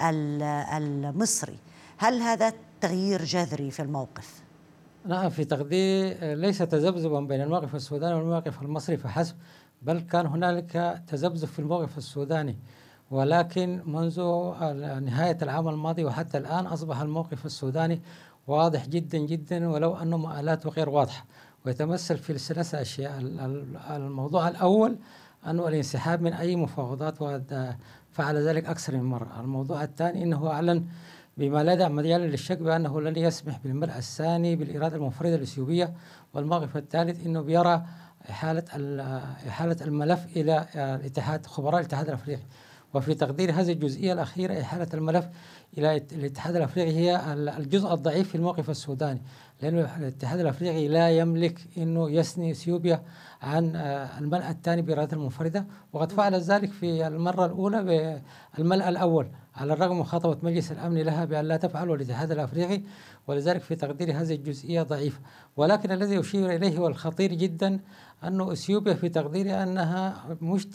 للمصري. 0.00 1.58
هل 1.98 2.22
هذا 2.22 2.52
تغيير 2.80 3.24
جذري 3.24 3.70
في 3.70 3.82
الموقف؟ 3.82 4.42
نعم 5.06 5.30
في 5.30 5.44
تقديري 5.44 6.34
ليس 6.34 6.58
تذبذبا 6.58 7.20
بين 7.20 7.40
الموقف 7.40 7.74
السوداني 7.74 8.14
والموقف 8.14 8.62
المصري 8.62 8.96
فحسب 8.96 9.36
بل 9.82 10.00
كان 10.00 10.26
هنالك 10.26 11.02
تذبذب 11.06 11.48
في 11.48 11.58
الموقف 11.58 11.98
السوداني. 11.98 12.56
ولكن 13.12 13.82
منذ 13.86 14.20
نهاية 15.00 15.38
العام 15.42 15.68
الماضي 15.68 16.04
وحتى 16.04 16.38
الآن 16.38 16.66
أصبح 16.66 17.00
الموقف 17.00 17.46
السوداني 17.46 18.00
واضح 18.46 18.88
جدا 18.88 19.18
جدا 19.18 19.68
ولو 19.68 19.96
أنه 19.96 20.16
مآلاته 20.16 20.70
غير 20.70 20.88
واضحة. 20.88 21.24
ويتمثل 21.66 22.18
في 22.18 22.38
ثلاثة 22.38 22.80
أشياء. 22.80 23.18
الموضوع 23.90 24.48
الأول 24.48 24.96
أنه 25.46 25.68
الانسحاب 25.68 26.22
من 26.22 26.32
أي 26.32 26.56
مفاوضات 26.56 27.18
فعل 28.12 28.36
ذلك 28.36 28.64
أكثر 28.64 28.96
من 28.96 29.02
مرة. 29.02 29.40
الموضوع 29.40 29.82
الثاني 29.82 30.22
أنه 30.22 30.50
أعلن 30.50 30.84
بما 31.36 31.64
لا 31.64 31.88
مجال 31.88 32.20
للشك 32.20 32.58
بأنه 32.58 33.00
لن 33.00 33.16
يسمح 33.16 33.58
بالملء 33.64 33.96
الثاني 33.96 34.56
بالإرادة 34.56 34.96
المنفردة 34.96 35.34
الإثيوبية 35.34 35.94
والموقف 36.34 36.76
الثالث 36.76 37.26
أنه 37.26 37.40
بيرى 37.40 37.82
إحالة 38.30 38.64
إحالة 39.48 39.76
الملف 39.80 40.26
إلى 40.36 40.66
الاتحاد 40.74 41.46
خبراء 41.46 41.80
الاتحاد 41.80 42.08
الأفريقي. 42.08 42.42
وفي 42.94 43.14
تقدير 43.14 43.52
هذه 43.52 43.72
الجزئية 43.72 44.12
الأخيرة 44.12 44.60
إحالة 44.60 44.88
الملف 44.94 45.28
إلى 45.78 45.96
الاتحاد 46.12 46.56
الأفريقي 46.56 46.96
هي 46.96 47.34
الجزء 47.58 47.94
الضعيف 47.94 48.28
في 48.28 48.34
الموقف 48.34 48.70
السوداني. 48.70 49.22
لأن 49.62 49.78
الاتحاد 49.78 50.40
الأفريقي 50.40 50.88
لا 50.88 51.10
يملك 51.10 51.60
أنه 51.78 52.10
يثني 52.10 52.50
إثيوبيا 52.50 53.02
عن 53.42 53.76
الملأ 54.18 54.50
الثاني 54.50 54.82
بإرادة 54.82 55.16
المنفردة. 55.16 55.66
وقد 55.92 56.12
فعل 56.12 56.34
ذلك 56.34 56.72
في 56.72 57.06
المرة 57.06 57.46
الأولى 57.46 57.82
بالملأ 58.56 58.88
الأول 58.88 59.26
على 59.56 59.72
الرغم 59.72 59.94
من 59.94 60.00
مخاطبة 60.00 60.36
مجلس 60.42 60.72
الأمن 60.72 60.98
لها 60.98 61.24
بأن 61.24 61.44
لا 61.44 61.56
تفعل 61.56 61.90
والاتحاد 61.90 62.30
الأفريقي 62.30 62.82
ولذلك 63.26 63.60
في 63.60 63.74
تقدير 63.74 64.10
هذه 64.20 64.34
الجزئية 64.34 64.82
ضعيفة 64.82 65.20
ولكن 65.56 65.92
الذي 65.92 66.20
أشير 66.20 66.50
إليه 66.56 66.78
والخطير 66.78 67.34
جدا 67.34 67.80
أن 68.24 68.50
أثيوبيا 68.50 68.94
في 68.94 69.08
تقديري 69.08 69.62
أنها 69.62 70.24
مش 70.42 70.66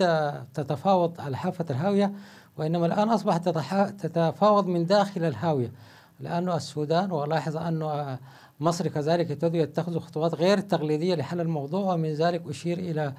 تتفاوض 0.53 1.21
على 1.21 1.38
حافة 1.38 1.65
الهاوية 1.69 2.13
وإنما 2.57 2.85
الآن 2.85 3.09
أصبحت 3.09 3.49
تتفاوض 4.05 4.67
من 4.67 4.85
داخل 4.85 5.23
الهاوية. 5.23 5.71
لأن 6.19 6.49
السودان 6.49 7.12
ولاحظ 7.12 7.57
أن 7.57 8.17
مصر 8.59 8.87
كذلك 8.87 9.27
تبدو 9.27 9.57
يتخذ 9.57 9.99
خطوات 9.99 10.35
غير 10.35 10.59
تقليدية 10.59 11.15
لحل 11.15 11.41
الموضوع 11.41 11.93
ومن 11.93 12.13
ذلك 12.13 12.43
أشير 12.49 12.79
إلى 12.79 13.13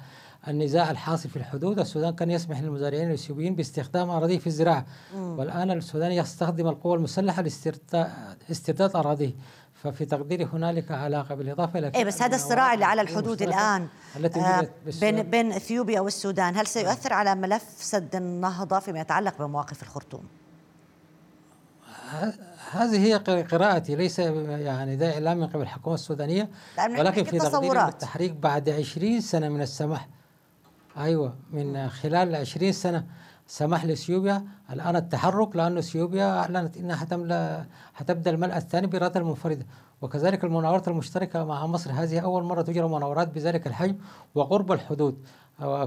النزاع 0.47 0.91
الحاصل 0.91 1.29
في 1.29 1.35
الحدود. 1.35 1.79
السودان 1.79 2.15
كان 2.15 2.31
يسمح 2.31 2.61
للمزارعين 2.61 3.07
الإثيوبيين 3.07 3.55
باستخدام 3.55 4.09
أراضيه 4.09 4.39
في 4.39 4.47
الزراعة 4.47 4.85
والآن 5.15 5.71
السودان 5.71 6.11
يستخدم 6.11 6.67
القوى 6.67 6.95
المسلحة 6.95 7.41
لاسترداد 8.49 8.95
أراضيه. 8.95 9.31
ففي 9.83 10.05
تقديري 10.05 10.45
هنالك 10.53 10.91
علاقة 10.91 11.35
بالإضافة 11.35 11.79
إلى 11.79 11.91
اي 11.95 12.05
بس 12.05 12.21
هذا 12.21 12.35
الصراع 12.35 12.73
اللي 12.73 12.85
على 12.85 13.01
الحدود 13.01 13.41
الآن 13.41 13.87
التي 14.15 14.39
آه 14.39 14.67
بين 15.01 15.23
بين 15.23 15.51
إثيوبيا 15.51 16.01
والسودان 16.01 16.55
هل 16.55 16.67
سيؤثر 16.67 17.13
على 17.13 17.35
ملف 17.35 17.63
سد 17.77 18.15
النهضة 18.15 18.79
فيما 18.79 18.99
يتعلق 18.99 19.37
بمواقف 19.39 19.83
الخرطوم؟ 19.83 20.23
هذه 22.71 22.97
هي 23.05 23.13
قراءتي 23.43 23.95
ليس 23.95 24.19
يعني 24.19 24.95
ده 24.95 25.13
إعلام 25.13 25.37
من 25.37 25.47
قبل 25.47 25.61
الحكومة 25.61 25.95
السودانية. 25.95 26.49
ولكن 26.99 27.23
في 27.23 27.37
تقديري 27.39 27.73
التحريك 27.89 28.31
بعد 28.31 28.69
20 28.69 29.21
سنة 29.21 29.49
من 29.49 29.61
السماح. 29.61 30.07
أيوه 30.97 31.33
من 31.51 31.89
خلال 31.89 32.35
20 32.35 32.71
سنة 32.71 33.05
سمح 33.47 33.85
لاثيوبيا 33.85 34.45
الآن 34.71 34.95
التحرك 34.95 35.55
لأن 35.55 35.77
اثيوبيا 35.77 36.39
أعلنت 36.39 36.77
إنها 36.77 36.95
حتملا 36.95 37.65
حتبدأ 37.93 38.31
الملأ 38.31 38.57
الثاني 38.57 38.87
بإرادة 38.87 39.19
المنفردة. 39.19 39.65
وكذلك 40.01 40.43
المناورات 40.43 40.87
المشتركة 40.87 41.45
مع 41.45 41.67
مصر 41.67 41.91
هذه 41.91 42.19
أول 42.19 42.43
مرة 42.43 42.61
تجرى 42.61 42.87
مناورات 42.87 43.27
بذلك 43.27 43.67
الحجم 43.67 43.95
وقرب 44.35 44.71
الحدود. 44.71 45.27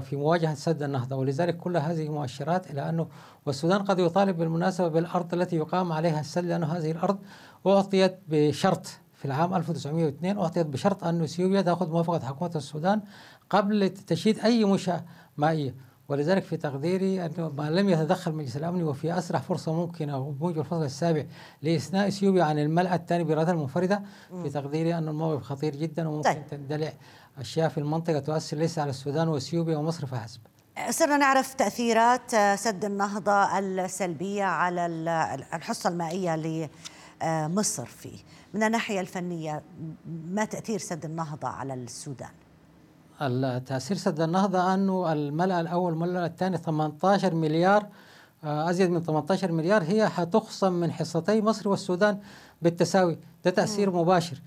في 0.01 0.15
مواجهة 0.15 0.53
سد 0.53 0.83
النهضة. 0.83 1.15
ولذلك 1.15 1.57
كل 1.57 1.77
هذه 1.77 2.09
مؤشرات 2.09 2.71
إلى 2.71 2.89
أنه 2.89 3.07
والسودان 3.45 3.81
قد 3.81 3.99
يطالب 3.99 4.37
بالمناسبة 4.37 4.87
بالأرض 4.87 5.33
التي 5.33 5.55
يقام 5.55 5.91
عليها 5.91 6.19
السد 6.19 6.45
لأنه 6.45 6.67
هذه 6.67 6.91
الأرض 6.91 7.19
أعطيت 7.67 8.19
بشرط 8.27 8.87
في 9.13 9.25
العام 9.25 9.55
1902 9.55 10.37
أعطيت 10.37 10.67
بشرط 10.67 11.03
أن 11.03 11.23
اثيوبيا 11.23 11.61
تأخذ 11.61 11.89
موافقة 11.89 12.19
حكومة 12.19 12.51
السودان 12.55 13.01
قبل 13.49 13.89
تشييد 13.89 14.39
أي 14.39 14.65
منشاه 14.65 15.03
مائية. 15.37 15.75
ولذلك 16.07 16.43
في 16.43 16.57
تقديري 16.57 17.25
أنه 17.25 17.49
ما 17.49 17.69
لم 17.69 17.89
يتدخل 17.89 18.31
مجلس 18.31 18.57
الأمن 18.57 18.83
وفي 18.83 19.17
أسرع 19.17 19.39
فرصة 19.39 19.73
ممكنة 19.73 20.17
وبموجب 20.17 20.59
الفصل 20.59 20.83
السابع 20.83 21.23
لإثناء 21.61 22.07
إثيوبيا 22.07 22.43
عن 22.43 22.59
الملأ 22.59 22.95
الثاني 22.95 23.23
بإرادة 23.23 23.51
المنفردة 23.51 24.01
في 24.43 24.49
تقديري 24.49 24.97
أن 24.97 25.07
الموقف 25.07 25.43
خطير 25.43 25.75
جدا 25.75 26.09
وممكن 26.09 26.33
طيب. 26.33 26.47
تندلع 26.51 26.93
أشياء 27.39 27.69
في 27.69 27.77
المنطقة 27.77 28.19
تؤثر 28.19 28.57
ليس 28.57 28.79
على 28.79 28.89
السودان 28.89 29.27
وإثيوبيا 29.27 29.77
ومصر 29.77 30.05
فحسب. 30.05 30.39
صرنا 30.89 31.17
نعرف 31.17 31.53
تأثيرات 31.53 32.35
سد 32.59 32.85
النهضة 32.85 33.59
السلبية 33.59 34.43
على 34.43 34.85
الحصة 35.53 35.89
المائية 35.89 36.35
لمصر 37.23 37.85
فيه 37.85 38.17
من 38.53 38.63
الناحية 38.63 38.99
الفنية 38.99 39.63
ما 40.25 40.45
تأثير 40.45 40.79
سد 40.79 41.05
النهضة 41.05 41.47
على 41.47 41.73
السودان؟ 41.73 42.29
التأثير 43.21 43.97
سد 43.97 44.21
النهضة 44.21 44.73
أنه 44.73 45.13
الملأ 45.13 45.61
الأول 45.61 45.93
والملأ 45.93 46.25
الثاني 46.25 46.57
18 46.57 47.35
مليار 47.35 47.87
أزيد 48.43 48.89
من 48.89 49.03
18 49.03 49.51
مليار 49.51 49.83
هي 49.83 50.09
حتخصم 50.09 50.73
من 50.73 50.91
حصتي 50.91 51.41
مصر 51.41 51.69
والسودان 51.69 52.19
بالتساوي. 52.61 53.17
ده 53.45 53.51
تأثير 53.51 53.91
مباشر. 53.91 54.41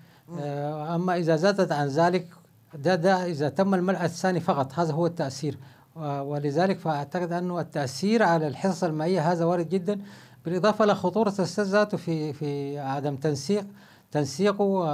أما 0.94 1.16
إذا 1.16 1.36
زادت 1.36 1.72
عن 1.72 1.86
ذلك 1.86 2.28
ده, 2.74 2.94
ده 2.94 3.26
إذا 3.26 3.48
تم 3.48 3.74
الملأ 3.74 4.04
الثاني 4.04 4.40
فقط 4.40 4.72
هذا 4.78 4.92
هو 4.92 5.06
التأثير. 5.06 5.58
ولذلك 6.00 6.78
فأعتقد 6.78 7.32
أنه 7.32 7.60
التأثير 7.60 8.22
على 8.22 8.46
الحصص 8.46 8.84
المائية 8.84 9.32
هذا 9.32 9.44
وارد 9.44 9.68
جدا. 9.68 10.00
بالإضافة 10.44 10.84
لخطورة 10.84 11.34
السد 11.38 11.64
ذاته 11.64 11.96
في 11.96 12.32
في 12.32 12.78
عدم 12.78 13.16
تنسيق 13.16 13.66
تنسيقه 14.10 14.84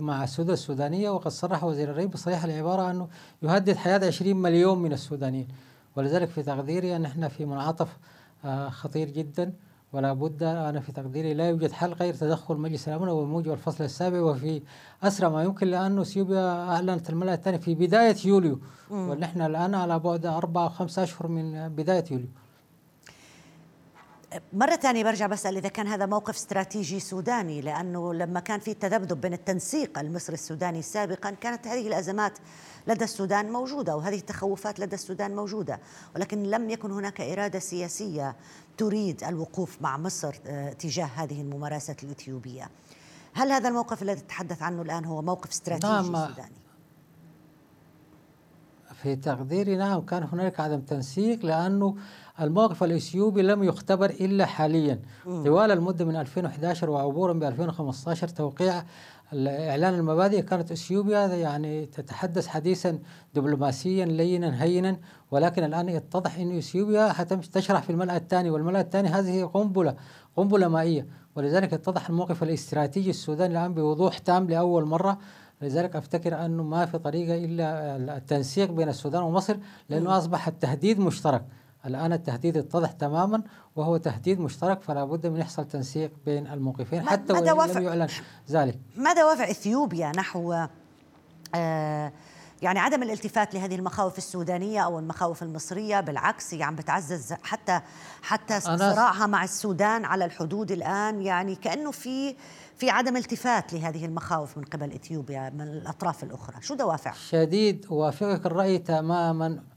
مع 0.00 0.24
السودة 0.24 0.52
السودانية. 0.52 1.10
وقد 1.10 1.30
صرح 1.30 1.64
وزير 1.64 1.90
الري 1.90 2.06
بصريح 2.06 2.44
العبارة 2.44 2.90
أنه 2.90 3.08
يهدد 3.42 3.76
حياة 3.76 4.06
20 4.06 4.36
مليون 4.36 4.78
من 4.78 4.92
السودانيين. 4.92 5.48
ولذلك 5.96 6.28
في 6.28 6.42
تقديري 6.42 6.96
أن 6.96 7.04
إحنا 7.04 7.28
في 7.28 7.44
منعطف 7.44 7.88
خطير 8.70 9.10
جدا. 9.10 9.52
ولا 9.94 10.12
بد 10.12 10.42
أنا 10.42 10.80
في 10.80 10.92
تقديري 10.92 11.34
لا 11.34 11.48
يوجد 11.48 11.72
حل 11.72 11.92
غير 11.92 12.14
تدخل 12.14 12.56
مجلس 12.56 12.88
الأمن 12.88 13.08
وموجب 13.08 13.52
الفصل 13.52 13.84
السابع 13.84 14.20
وفي 14.20 14.62
أسرع 15.02 15.28
ما 15.28 15.42
يمكن 15.42 15.66
لأنه 15.66 16.02
اثيوبيا 16.02 16.70
أعلنت 16.70 17.10
الملأ 17.10 17.34
الثاني 17.34 17.58
في 17.58 17.74
بداية 17.74 18.16
يوليو. 18.24 18.60
ونحن 18.90 19.40
الآن 19.42 19.74
على 19.74 19.98
بعد 19.98 20.26
أربعة 20.26 20.64
أو 20.64 20.68
خمسة 20.68 21.02
أشهر 21.02 21.28
من 21.28 21.68
بداية 21.68 22.04
يوليو. 22.10 22.28
مرة 24.52 24.76
ثانية 24.76 25.04
برجع 25.04 25.26
بسأل 25.26 25.56
إذا 25.56 25.68
كان 25.68 25.86
هذا 25.86 26.06
موقف 26.06 26.34
استراتيجي 26.34 27.00
سوداني 27.00 27.60
لأنه 27.60 28.14
لما 28.14 28.40
كان 28.40 28.60
في 28.60 28.74
تذبذب 28.74 29.20
بين 29.20 29.32
التنسيق 29.32 29.98
المصري 29.98 30.34
السوداني 30.34 30.82
سابقا 30.82 31.30
كانت 31.30 31.66
هذه 31.66 31.88
الأزمات 31.88 32.38
لدى 32.86 33.04
السودان 33.04 33.52
موجودة 33.52 33.96
وهذه 33.96 34.18
التخوفات 34.18 34.80
لدى 34.80 34.94
السودان 34.94 35.36
موجودة. 35.36 35.80
ولكن 36.16 36.42
لم 36.42 36.70
يكن 36.70 36.90
هناك 36.90 37.20
إرادة 37.20 37.58
سياسية 37.58 38.36
تريد 38.76 39.24
الوقوف 39.24 39.82
مع 39.82 39.96
مصر 39.96 40.32
تجاه 40.78 41.10
هذه 41.16 41.40
الممارسات 41.40 42.04
الإثيوبية. 42.04 42.70
هل 43.34 43.52
هذا 43.52 43.68
الموقف 43.68 44.02
الذي 44.02 44.20
تتحدث 44.20 44.62
عنه 44.62 44.82
الآن 44.82 45.04
هو 45.04 45.22
موقف 45.22 45.50
استراتيجي 45.50 45.92
نعم. 45.92 46.28
سوداني؟ 46.28 46.64
في 49.02 49.16
تقديري 49.16 49.76
نعم 49.76 50.00
كان 50.00 50.22
هنالك 50.22 50.60
عدم 50.60 50.80
تنسيق 50.80 51.44
لأنه 51.44 51.96
الموقف 52.40 52.84
الإثيوبي 52.84 53.42
لم 53.42 53.62
يختبر 53.62 54.10
إلا 54.10 54.46
حاليا. 54.46 55.00
طوال 55.24 55.70
المدة 55.70 56.04
من 56.04 56.16
2011 56.16 56.90
وعبورا 56.90 57.32
ب 57.32 57.42
2015 57.42 58.28
توقيع 58.28 58.82
إعلان 59.46 59.94
المبادئ 59.94 60.42
كانت 60.42 60.72
إثيوبيا 60.72 61.26
يعني 61.26 61.86
تتحدث 61.86 62.46
حديثا 62.46 62.98
دبلوماسيا 63.34 64.04
لينا 64.04 64.62
هينا. 64.62 64.96
ولكن 65.30 65.64
الآن 65.64 65.88
يتضح 65.88 66.38
أن 66.38 66.58
إثيوبيا 66.58 67.12
تشرح 67.52 67.82
في 67.82 67.90
الملأ 67.90 68.16
الثاني. 68.16 68.50
والملأ 68.50 68.80
الثاني 68.80 69.08
هذه 69.08 69.44
قنبلة 69.44 69.94
قنبلة 70.36 70.68
مائية. 70.68 71.06
ولذلك 71.36 71.74
اتضح 71.74 72.08
الموقف 72.08 72.42
الاستراتيجي 72.42 73.10
السوداني 73.10 73.58
الآن 73.58 73.74
بوضوح 73.74 74.18
تام 74.18 74.50
لأول 74.50 74.84
مرة. 74.84 75.18
لذلك 75.62 75.96
أفتكر 75.96 76.44
أنه 76.44 76.62
ما 76.62 76.86
في 76.86 76.98
طريقة 76.98 77.44
إلا 77.44 77.96
التنسيق 78.16 78.70
بين 78.70 78.88
السودان 78.88 79.22
ومصر 79.22 79.56
لأنه 79.88 80.18
أصبح 80.18 80.48
التهديد 80.48 81.00
مشترك. 81.00 81.44
الآن 81.86 82.12
التهديد 82.12 82.56
اتضح 82.56 82.92
تماما 82.92 83.42
وهو 83.76 83.96
تهديد 83.96 84.40
مشترك 84.40 84.82
فلا 84.82 85.04
بد 85.04 85.26
من 85.26 85.40
يحصل 85.40 85.68
تنسيق 85.68 86.12
بين 86.24 86.46
الموقفين 86.46 87.08
حتى 87.08 87.32
وإن 87.32 87.44
لم 87.44 87.82
يعلن 87.82 88.08
ذلك. 88.50 88.78
ما 88.96 89.12
دوافع 89.12 89.50
إثيوبيا 89.50 90.12
نحو 90.16 90.66
آه 91.54 92.12
يعني 92.62 92.78
عدم 92.78 93.02
الالتفات 93.02 93.54
لهذه 93.54 93.74
المخاوف 93.74 94.18
السودانية 94.18 94.80
أو 94.80 94.98
المخاوف 94.98 95.42
المصرية؟ 95.42 96.00
بالعكس 96.00 96.54
هي 96.54 96.58
يعني 96.58 96.68
عم 96.70 96.76
بتعزز 96.76 97.32
حتى 97.32 97.80
حتى 98.22 98.60
صراعها 98.60 99.26
مع 99.26 99.44
السودان 99.44 100.04
على 100.04 100.24
الحدود 100.24 100.72
الآن. 100.72 101.22
يعني 101.22 101.54
كأنه 101.54 101.90
في 101.90 102.36
في 102.76 102.90
عدم 102.90 103.16
التفات 103.16 103.72
لهذه 103.72 104.04
المخاوف 104.04 104.58
من 104.58 104.64
قبل 104.64 104.92
إثيوبيا 104.92 105.50
من 105.50 105.62
الأطراف 105.62 106.24
الأخرى، 106.24 106.56
شو 106.60 106.74
دوافع؟ 106.74 107.12
شديد 107.12 107.86
اوافقك 107.90 108.46
الرأي 108.46 108.78
تماما. 108.78 109.73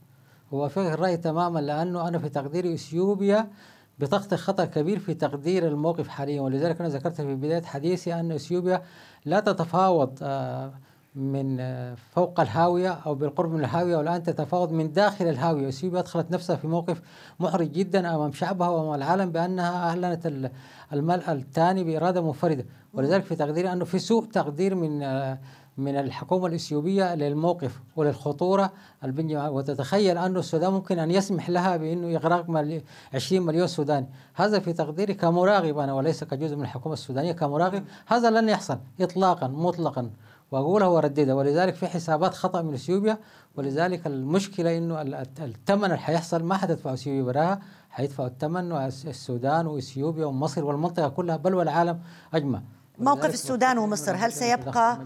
اوافقك 0.52 0.92
الرأي 0.92 1.16
تماما 1.16 1.58
لأنه 1.58 2.08
أنا 2.08 2.18
في 2.18 2.28
تقديري 2.28 2.74
إثيوبيا 2.74 3.50
بتخطئ 3.98 4.36
خطأ 4.36 4.64
كبير 4.64 4.98
في 4.98 5.14
تقدير 5.14 5.68
الموقف 5.68 6.08
حاليا 6.08 6.40
ولذلك 6.40 6.80
أنا 6.80 6.88
ذكرت 6.88 7.20
في 7.20 7.34
بداية 7.34 7.62
حديثي 7.62 8.14
أن 8.14 8.32
إثيوبيا 8.32 8.82
لا 9.24 9.40
تتفاوض 9.40 10.18
آه 10.22 10.72
من 11.14 11.56
فوق 11.94 12.40
الهاوية 12.40 12.90
أو 12.90 13.14
بالقرب 13.14 13.52
من 13.52 13.60
الهاوية 13.60 13.96
والآن 13.96 14.22
تتفاوض 14.22 14.72
من 14.72 14.92
داخل 14.92 15.28
الهاوية. 15.28 15.68
إثيوبيا 15.68 16.00
أدخلت 16.00 16.30
نفسها 16.30 16.56
في 16.56 16.66
موقف 16.66 17.02
محرج 17.40 17.72
جدا 17.72 18.14
أمام 18.14 18.32
شعبها 18.32 18.68
وأمام 18.68 18.94
العالم 18.94 19.32
بأنها 19.32 19.88
أعلنت 19.88 20.50
الملأ 20.92 21.32
الثاني 21.32 21.84
بإرادة 21.84 22.20
منفردة. 22.22 22.66
ولذلك 22.94 23.24
في 23.24 23.36
تقديري 23.36 23.72
أنه 23.72 23.84
في 23.84 23.98
سوء 23.98 24.24
تقدير 24.24 24.74
من 24.74 25.02
من 25.78 25.96
الحكومة 25.96 26.46
الإثيوبية 26.46 27.14
للموقف 27.14 27.80
وللخطورة. 27.96 28.72
البنية 29.04 29.50
وتتخيل 29.50 30.18
أن 30.18 30.36
السودان 30.36 30.72
ممكن 30.72 30.98
أن 30.98 31.10
يسمح 31.10 31.50
لها 31.50 31.76
بأنه 31.76 32.16
إغراق 32.16 32.50
20 33.14 33.42
مليون 33.42 33.66
سوداني. 33.66 34.06
هذا 34.34 34.58
في 34.58 34.72
تقديري 34.72 35.14
كمراقب 35.14 35.78
أنا 35.78 35.92
وليس 35.92 36.24
كجزء 36.24 36.56
من 36.56 36.62
الحكومة 36.62 36.92
السودانية 36.92 37.32
كمراقب 37.32 37.84
هذا 38.06 38.30
لن 38.30 38.48
يحصل 38.48 38.78
إطلاقا 39.00 39.48
مطلقا. 39.48 40.10
واقولها 40.50 40.88
وارددها 40.88 41.34
ولذلك 41.34 41.74
في 41.74 41.86
حسابات 41.86 42.34
خطأ 42.34 42.62
من 42.62 42.74
إثيوبيا. 42.74 43.18
ولذلك 43.56 44.06
المشكلة 44.06 44.78
إنه 44.78 45.02
الثمن 45.40 45.84
اللي 45.84 45.98
حيحصل 45.98 46.42
ما 46.42 46.56
حتدفع 46.56 46.92
إثيوبيا 46.92 47.22
براها. 47.32 47.60
حيدفع 47.90 48.26
الثمن 48.26 48.72
السودان 48.72 49.66
وإثيوبيا 49.66 50.26
ومصر 50.26 50.64
والمنطقة 50.64 51.08
كلها 51.08 51.36
بل 51.36 51.54
والعالم 51.54 52.00
أجمع. 52.34 52.62
موقف 53.00 53.34
السودان 53.34 53.78
ومصر 53.78 54.16
هل 54.16 54.32
سيبقى 54.32 54.98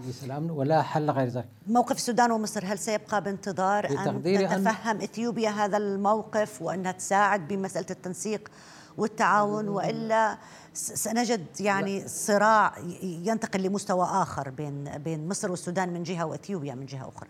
ولا 0.49 0.81
حل 0.81 1.11
غير 1.11 1.27
ذلك؟ 1.27 1.45
موقف 1.67 1.95
السودان 1.95 2.31
ومصر 2.31 2.65
هل 2.65 2.79
سيبقى 2.79 3.23
بانتظار 3.23 3.89
أن 3.89 4.23
تتفهم 4.23 5.01
إثيوبيا 5.01 5.49
هذا 5.49 5.77
الموقف 5.77 6.61
وأنها 6.61 6.91
تساعد 6.91 7.47
بمسألة 7.47 7.85
التنسيق 7.91 8.49
والتعاون 8.97 9.67
وإلا 9.67 10.37
سنجد 10.73 11.45
يعني 11.59 12.07
صراع 12.07 12.77
ينتقل 13.01 13.63
لمستوى 13.63 14.05
آخر 14.05 14.49
بين 14.49 14.97
بين 14.97 15.27
مصر 15.27 15.51
والسودان 15.51 15.93
من 15.93 16.03
جهة 16.03 16.25
وإثيوبيا 16.25 16.75
من 16.75 16.85
جهة 16.85 17.09
أخرى؟ 17.09 17.29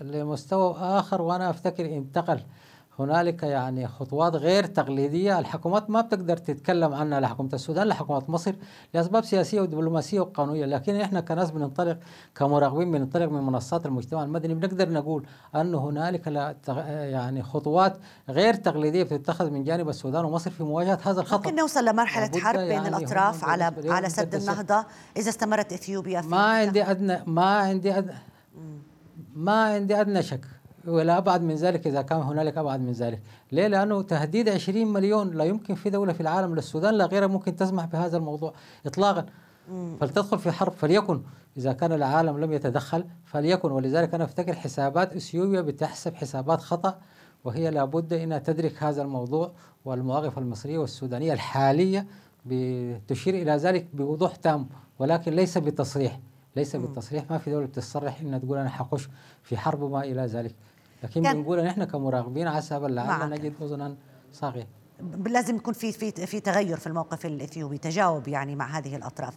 لمستوى 0.00 0.74
آخر 0.78 1.22
وأنا 1.22 1.50
أفتكر 1.50 1.86
انتقل 1.86 2.40
هنالك 3.02 3.42
يعني 3.42 3.88
خطوات 3.88 4.34
غير 4.36 4.66
تقليدية. 4.66 5.38
الحكومات 5.38 5.90
ما 5.90 6.00
بتقدر 6.00 6.36
تتكلم 6.36 6.94
عنها 6.94 7.20
لحكومة 7.20 7.50
السودان 7.52 7.86
لحكومة 7.86 8.22
مصر 8.28 8.54
لأسباب 8.94 9.24
سياسية 9.24 9.60
ودبلوماسية 9.60 10.20
وقانونية. 10.20 10.64
لكن 10.64 10.96
إحنا 10.96 11.20
كناس 11.20 11.50
بننطلق 11.50 11.98
كمراقبين 12.34 12.92
بننطلق 12.92 13.28
من 13.28 13.42
منصات 13.42 13.86
المجتمع 13.86 14.22
المدني 14.22 14.54
بنقدر 14.54 14.92
نقول 14.92 15.26
أن 15.54 15.74
هنالك 15.74 16.26
يعني 16.86 17.42
خطوات 17.42 17.96
غير 18.28 18.54
تقليدية 18.54 19.02
بتتخذ 19.02 19.50
من 19.50 19.64
جانب 19.64 19.88
السودان 19.88 20.24
ومصر 20.24 20.50
في 20.50 20.62
مواجهة 20.62 20.98
هذا 21.04 21.20
الخطر 21.20 21.36
ممكن 21.36 21.56
نوصل 21.56 21.84
لمرحلة 21.84 22.40
حرب 22.40 22.58
بين 22.58 22.70
يعني 22.70 22.88
الأطراف 22.88 23.44
على 23.44 23.72
على 23.86 24.08
سد 24.08 24.34
النهضة 24.34 24.84
إذا 25.16 25.28
استمرت 25.28 25.72
إثيوبيا 25.72 26.20
في 26.20 26.28
ما 26.28 26.42
عندي 26.42 26.82
أدنى 26.82 27.22
ما 27.26 27.44
عندي 27.44 27.98
أدنى 27.98 28.14
ما 29.34 29.64
عندي 29.64 30.00
أدنى 30.00 30.22
شك. 30.22 30.46
ولا 30.86 31.18
أبعد 31.18 31.42
من 31.42 31.54
ذلك 31.54 31.86
إذا 31.86 32.02
كان 32.02 32.20
هنالك 32.20 32.58
أبعد 32.58 32.80
من 32.80 32.92
ذلك. 32.92 33.22
ليه؟ 33.52 33.66
لأنه 33.66 34.02
تهديد 34.02 34.48
20 34.48 34.92
مليون 34.92 35.30
لا 35.30 35.44
يمكن 35.44 35.74
في 35.74 35.90
دولة 35.90 36.12
في 36.12 36.20
العالم 36.20 36.54
للسودان 36.54 36.94
لا 36.94 37.06
غيرها 37.06 37.26
ممكن 37.26 37.56
تسمح 37.56 37.84
بهذا 37.84 38.16
الموضوع 38.16 38.52
إطلاقا. 38.86 39.26
فلتدخل 40.00 40.38
في 40.38 40.52
حرب 40.52 40.72
فليكن 40.72 41.22
إذا 41.56 41.72
كان 41.72 41.92
العالم 41.92 42.38
لم 42.38 42.52
يتدخل 42.52 43.04
فليكن. 43.24 43.70
ولذلك 43.70 44.14
أنا 44.14 44.24
أفتكر 44.24 44.54
حسابات 44.54 45.16
إثيوبيا 45.16 45.60
بتحسب 45.60 46.14
حسابات 46.14 46.60
خطأ 46.60 46.98
وهي 47.44 47.70
لابد 47.70 48.12
أنها 48.12 48.38
تدرك 48.38 48.82
هذا 48.82 49.02
الموضوع. 49.02 49.52
والمواقف 49.84 50.38
المصرية 50.38 50.78
والسودانية 50.78 51.32
الحالية 51.32 52.06
بتشير 52.46 53.34
إلى 53.34 53.56
ذلك 53.56 53.86
بوضوح 53.94 54.36
تام 54.36 54.68
ولكن 54.98 55.32
ليس 55.32 55.58
بتصريح. 55.58 56.20
ليس 56.56 56.76
بالتصريح 56.76 57.30
ما 57.30 57.38
في 57.38 57.50
دولة 57.50 57.66
بتصرح 57.66 58.20
إنها 58.20 58.38
تقول 58.38 58.58
أنا 58.58 58.68
حخش 58.68 59.08
في 59.42 59.56
حرب 59.56 59.82
وما 59.82 60.04
إلى 60.04 60.26
ذلك. 60.26 60.54
لكن 61.02 61.22
بنقول 61.22 61.58
إن 61.58 61.66
إحنا 61.66 61.84
كمراقبين 61.84 62.48
عسى 62.48 62.78
لعل 62.78 63.30
نجد 63.30 63.52
اذنا 63.62 63.96
صاغيه 64.32 64.82
لازم 65.26 65.56
يكون 65.56 65.74
في 65.74 65.92
في 65.92 66.26
في 66.26 66.40
تغير 66.40 66.76
في 66.76 66.86
الموقف 66.86 67.26
الإثيوبي 67.26 67.78
تجاوب 67.78 68.28
يعني 68.28 68.56
مع 68.56 68.78
هذه 68.78 68.96
الأطراف. 68.96 69.34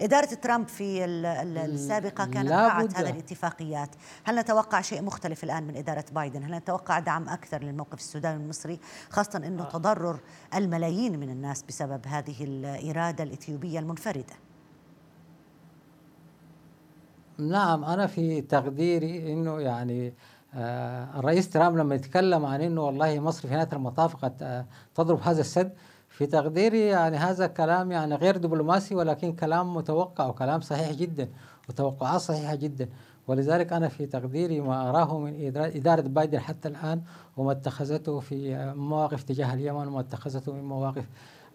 إدارة 0.00 0.26
ترامب 0.26 0.68
في 0.68 1.04
السابقة 1.04 2.26
كانت 2.26 2.50
راعت 2.50 2.96
هذه 2.96 3.10
الاتفاقيات. 3.10 3.88
هل 4.24 4.38
نتوقع 4.38 4.80
شيء 4.80 5.02
مختلف 5.02 5.44
الآن 5.44 5.62
من 5.62 5.76
إدارة 5.76 6.04
بايدن؟ 6.12 6.42
هل 6.42 6.54
نتوقع 6.54 6.98
دعم 6.98 7.28
أكثر 7.28 7.62
للموقف 7.62 7.98
السوداني 7.98 8.42
المصري 8.42 8.80
خاصة 9.10 9.36
إنه 9.36 9.62
آه. 9.62 9.68
تضرر 9.68 10.20
الملايين 10.54 11.20
من 11.20 11.30
الناس 11.30 11.62
بسبب 11.62 12.06
هذه 12.06 12.44
الإرادة 12.44 13.24
الإثيوبية 13.24 13.78
المنفردة؟ 13.78 14.34
نعم 17.38 17.84
أنا 17.84 18.06
في 18.06 18.40
تقديري 18.40 19.32
إنه 19.32 19.60
يعني 19.60 20.14
الرئيس 20.54 21.50
ترامب 21.50 21.76
لما 21.76 21.94
يتكلم 21.94 22.46
عن 22.46 22.60
إنه 22.60 22.82
والله 22.82 23.20
مصر 23.20 23.48
في 23.48 23.54
نهاية 23.54 23.68
المطاف 23.72 24.16
قد 24.16 24.42
آه، 24.42 24.66
تضرب 24.94 25.20
هذا 25.22 25.40
السد 25.40 25.72
في 26.08 26.26
تقديري 26.26 26.80
يعني 26.80 27.16
هذا 27.16 27.46
كلام 27.46 27.92
يعني 27.92 28.14
غير 28.14 28.36
دبلوماسي 28.36 28.94
ولكن 28.94 29.32
كلام 29.32 29.74
متوقع 29.74 30.26
وكلام 30.26 30.60
صحيح 30.60 30.92
جدا 30.92 31.28
وتوقعات 31.68 32.20
صحيحة 32.20 32.54
جدا. 32.54 32.88
ولذلك 33.26 33.72
أنا 33.72 33.88
في 33.88 34.06
تقديري 34.06 34.60
ما 34.60 34.88
أراه 34.88 35.18
من 35.18 35.52
إدارة 35.56 36.00
بايدن 36.00 36.38
حتى 36.38 36.68
الآن 36.68 37.02
وما 37.36 37.52
اتخذته 37.52 38.20
في 38.20 38.72
مواقف 38.76 39.22
تجاه 39.22 39.54
اليمن 39.54 39.88
وما 39.88 40.00
اتخذته 40.00 40.52
من 40.52 40.64
مواقف 40.64 41.04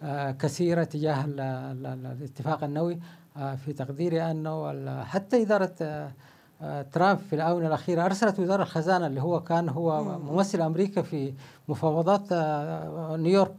آه، 0.04 0.32
كثيرة 0.32 0.84
تجاه 0.84 1.26
الاتفاق 1.28 2.64
النووي. 2.64 3.00
في 3.34 3.74
تقديري 3.74 4.32
أنه 4.32 5.04
حتى 5.04 5.42
إدارة 5.42 5.76
ترامب 6.92 7.20
في 7.30 7.36
الآونة 7.36 7.68
الأخيرة 7.68 8.06
أرسلت 8.06 8.40
وزارة 8.40 8.64
الخزانة 8.64 9.08
اللي 9.08 9.22
هو 9.22 9.44
كان 9.44 9.70
هو 9.70 10.04
ممثل 10.04 10.62
أمريكا 10.62 11.02
في 11.02 11.34
مفاوضات 11.68 12.22
آه، 12.32 13.18
نيويورك. 13.18 13.54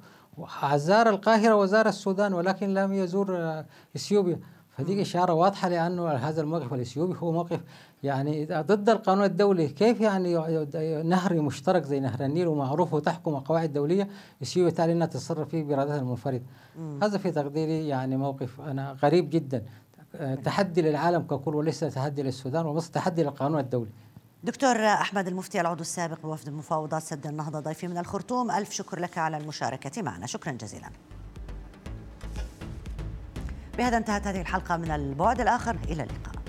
زار 0.74 1.08
القاهرة 1.08 1.54
وزار 1.54 1.88
السودان 1.88 2.32
ولكن 2.32 2.74
لم 2.74 2.92
يزور 2.92 3.36
آه، 3.36 3.64
إثيوبيا. 3.96 4.40
فدي 4.70 5.02
إشارة 5.02 5.32
واضحة 5.32 5.68
لأنه 5.68 6.08
هذا 6.08 6.40
الموقف 6.40 6.74
الإثيوبي 6.74 7.14
هو 7.18 7.32
موقف 7.32 7.60
يعني 8.02 8.44
ضد 8.46 8.88
القانون 8.88 9.24
الدولي. 9.24 9.68
كيف 9.68 10.00
يعني 10.00 10.34
نهر 11.02 11.34
مشترك 11.40 11.82
زي 11.82 12.00
نهر 12.00 12.24
النيل 12.24 12.46
ومعروف 12.48 12.94
وتحكم 12.94 13.34
قواعد 13.38 13.72
دولية 13.72 14.08
إثيوبيا 14.42 14.72
تالي 14.72 14.92
أنها 14.92 15.06
تتصرف 15.06 15.48
فيه 15.48 15.64
بإرادتها 15.64 15.96
المنفردة. 15.98 16.42
هذا 17.02 17.18
في 17.18 17.30
تقديري 17.30 17.88
يعني 17.88 18.16
موقف 18.16 18.60
أنا 18.60 18.96
غريب 19.02 19.30
جدا. 19.30 19.62
تحدي 20.44 20.82
للعالم 20.82 21.22
ككل 21.22 21.54
وليس 21.54 21.80
تحدي 21.80 22.22
للسودان 22.22 22.66
ومصر 22.66 22.92
تحدي 22.92 23.22
للقانون 23.22 23.60
الدولي. 23.60 23.90
دكتور 24.44 24.86
أحمد 24.86 25.28
المفتي 25.28 25.60
العضو 25.60 25.80
السابق 25.80 26.20
بوفد 26.20 26.48
مفاوضات 26.48 27.02
سد 27.02 27.26
النهضة 27.26 27.60
ضيفي 27.60 27.88
من 27.88 27.98
الخرطوم. 27.98 28.50
ألف 28.50 28.70
شكر 28.70 29.00
لك 29.00 29.18
على 29.18 29.36
المشاركة 29.36 30.02
معنا. 30.02 30.26
شكرا 30.26 30.52
جزيلا. 30.52 30.90
بهذا 33.78 33.96
انتهت 33.96 34.26
هذه 34.26 34.40
الحلقة 34.40 34.76
من 34.76 34.90
البعد 34.90 35.40
الآخر. 35.40 35.76
إلى 35.84 36.02
اللقاء. 36.02 36.43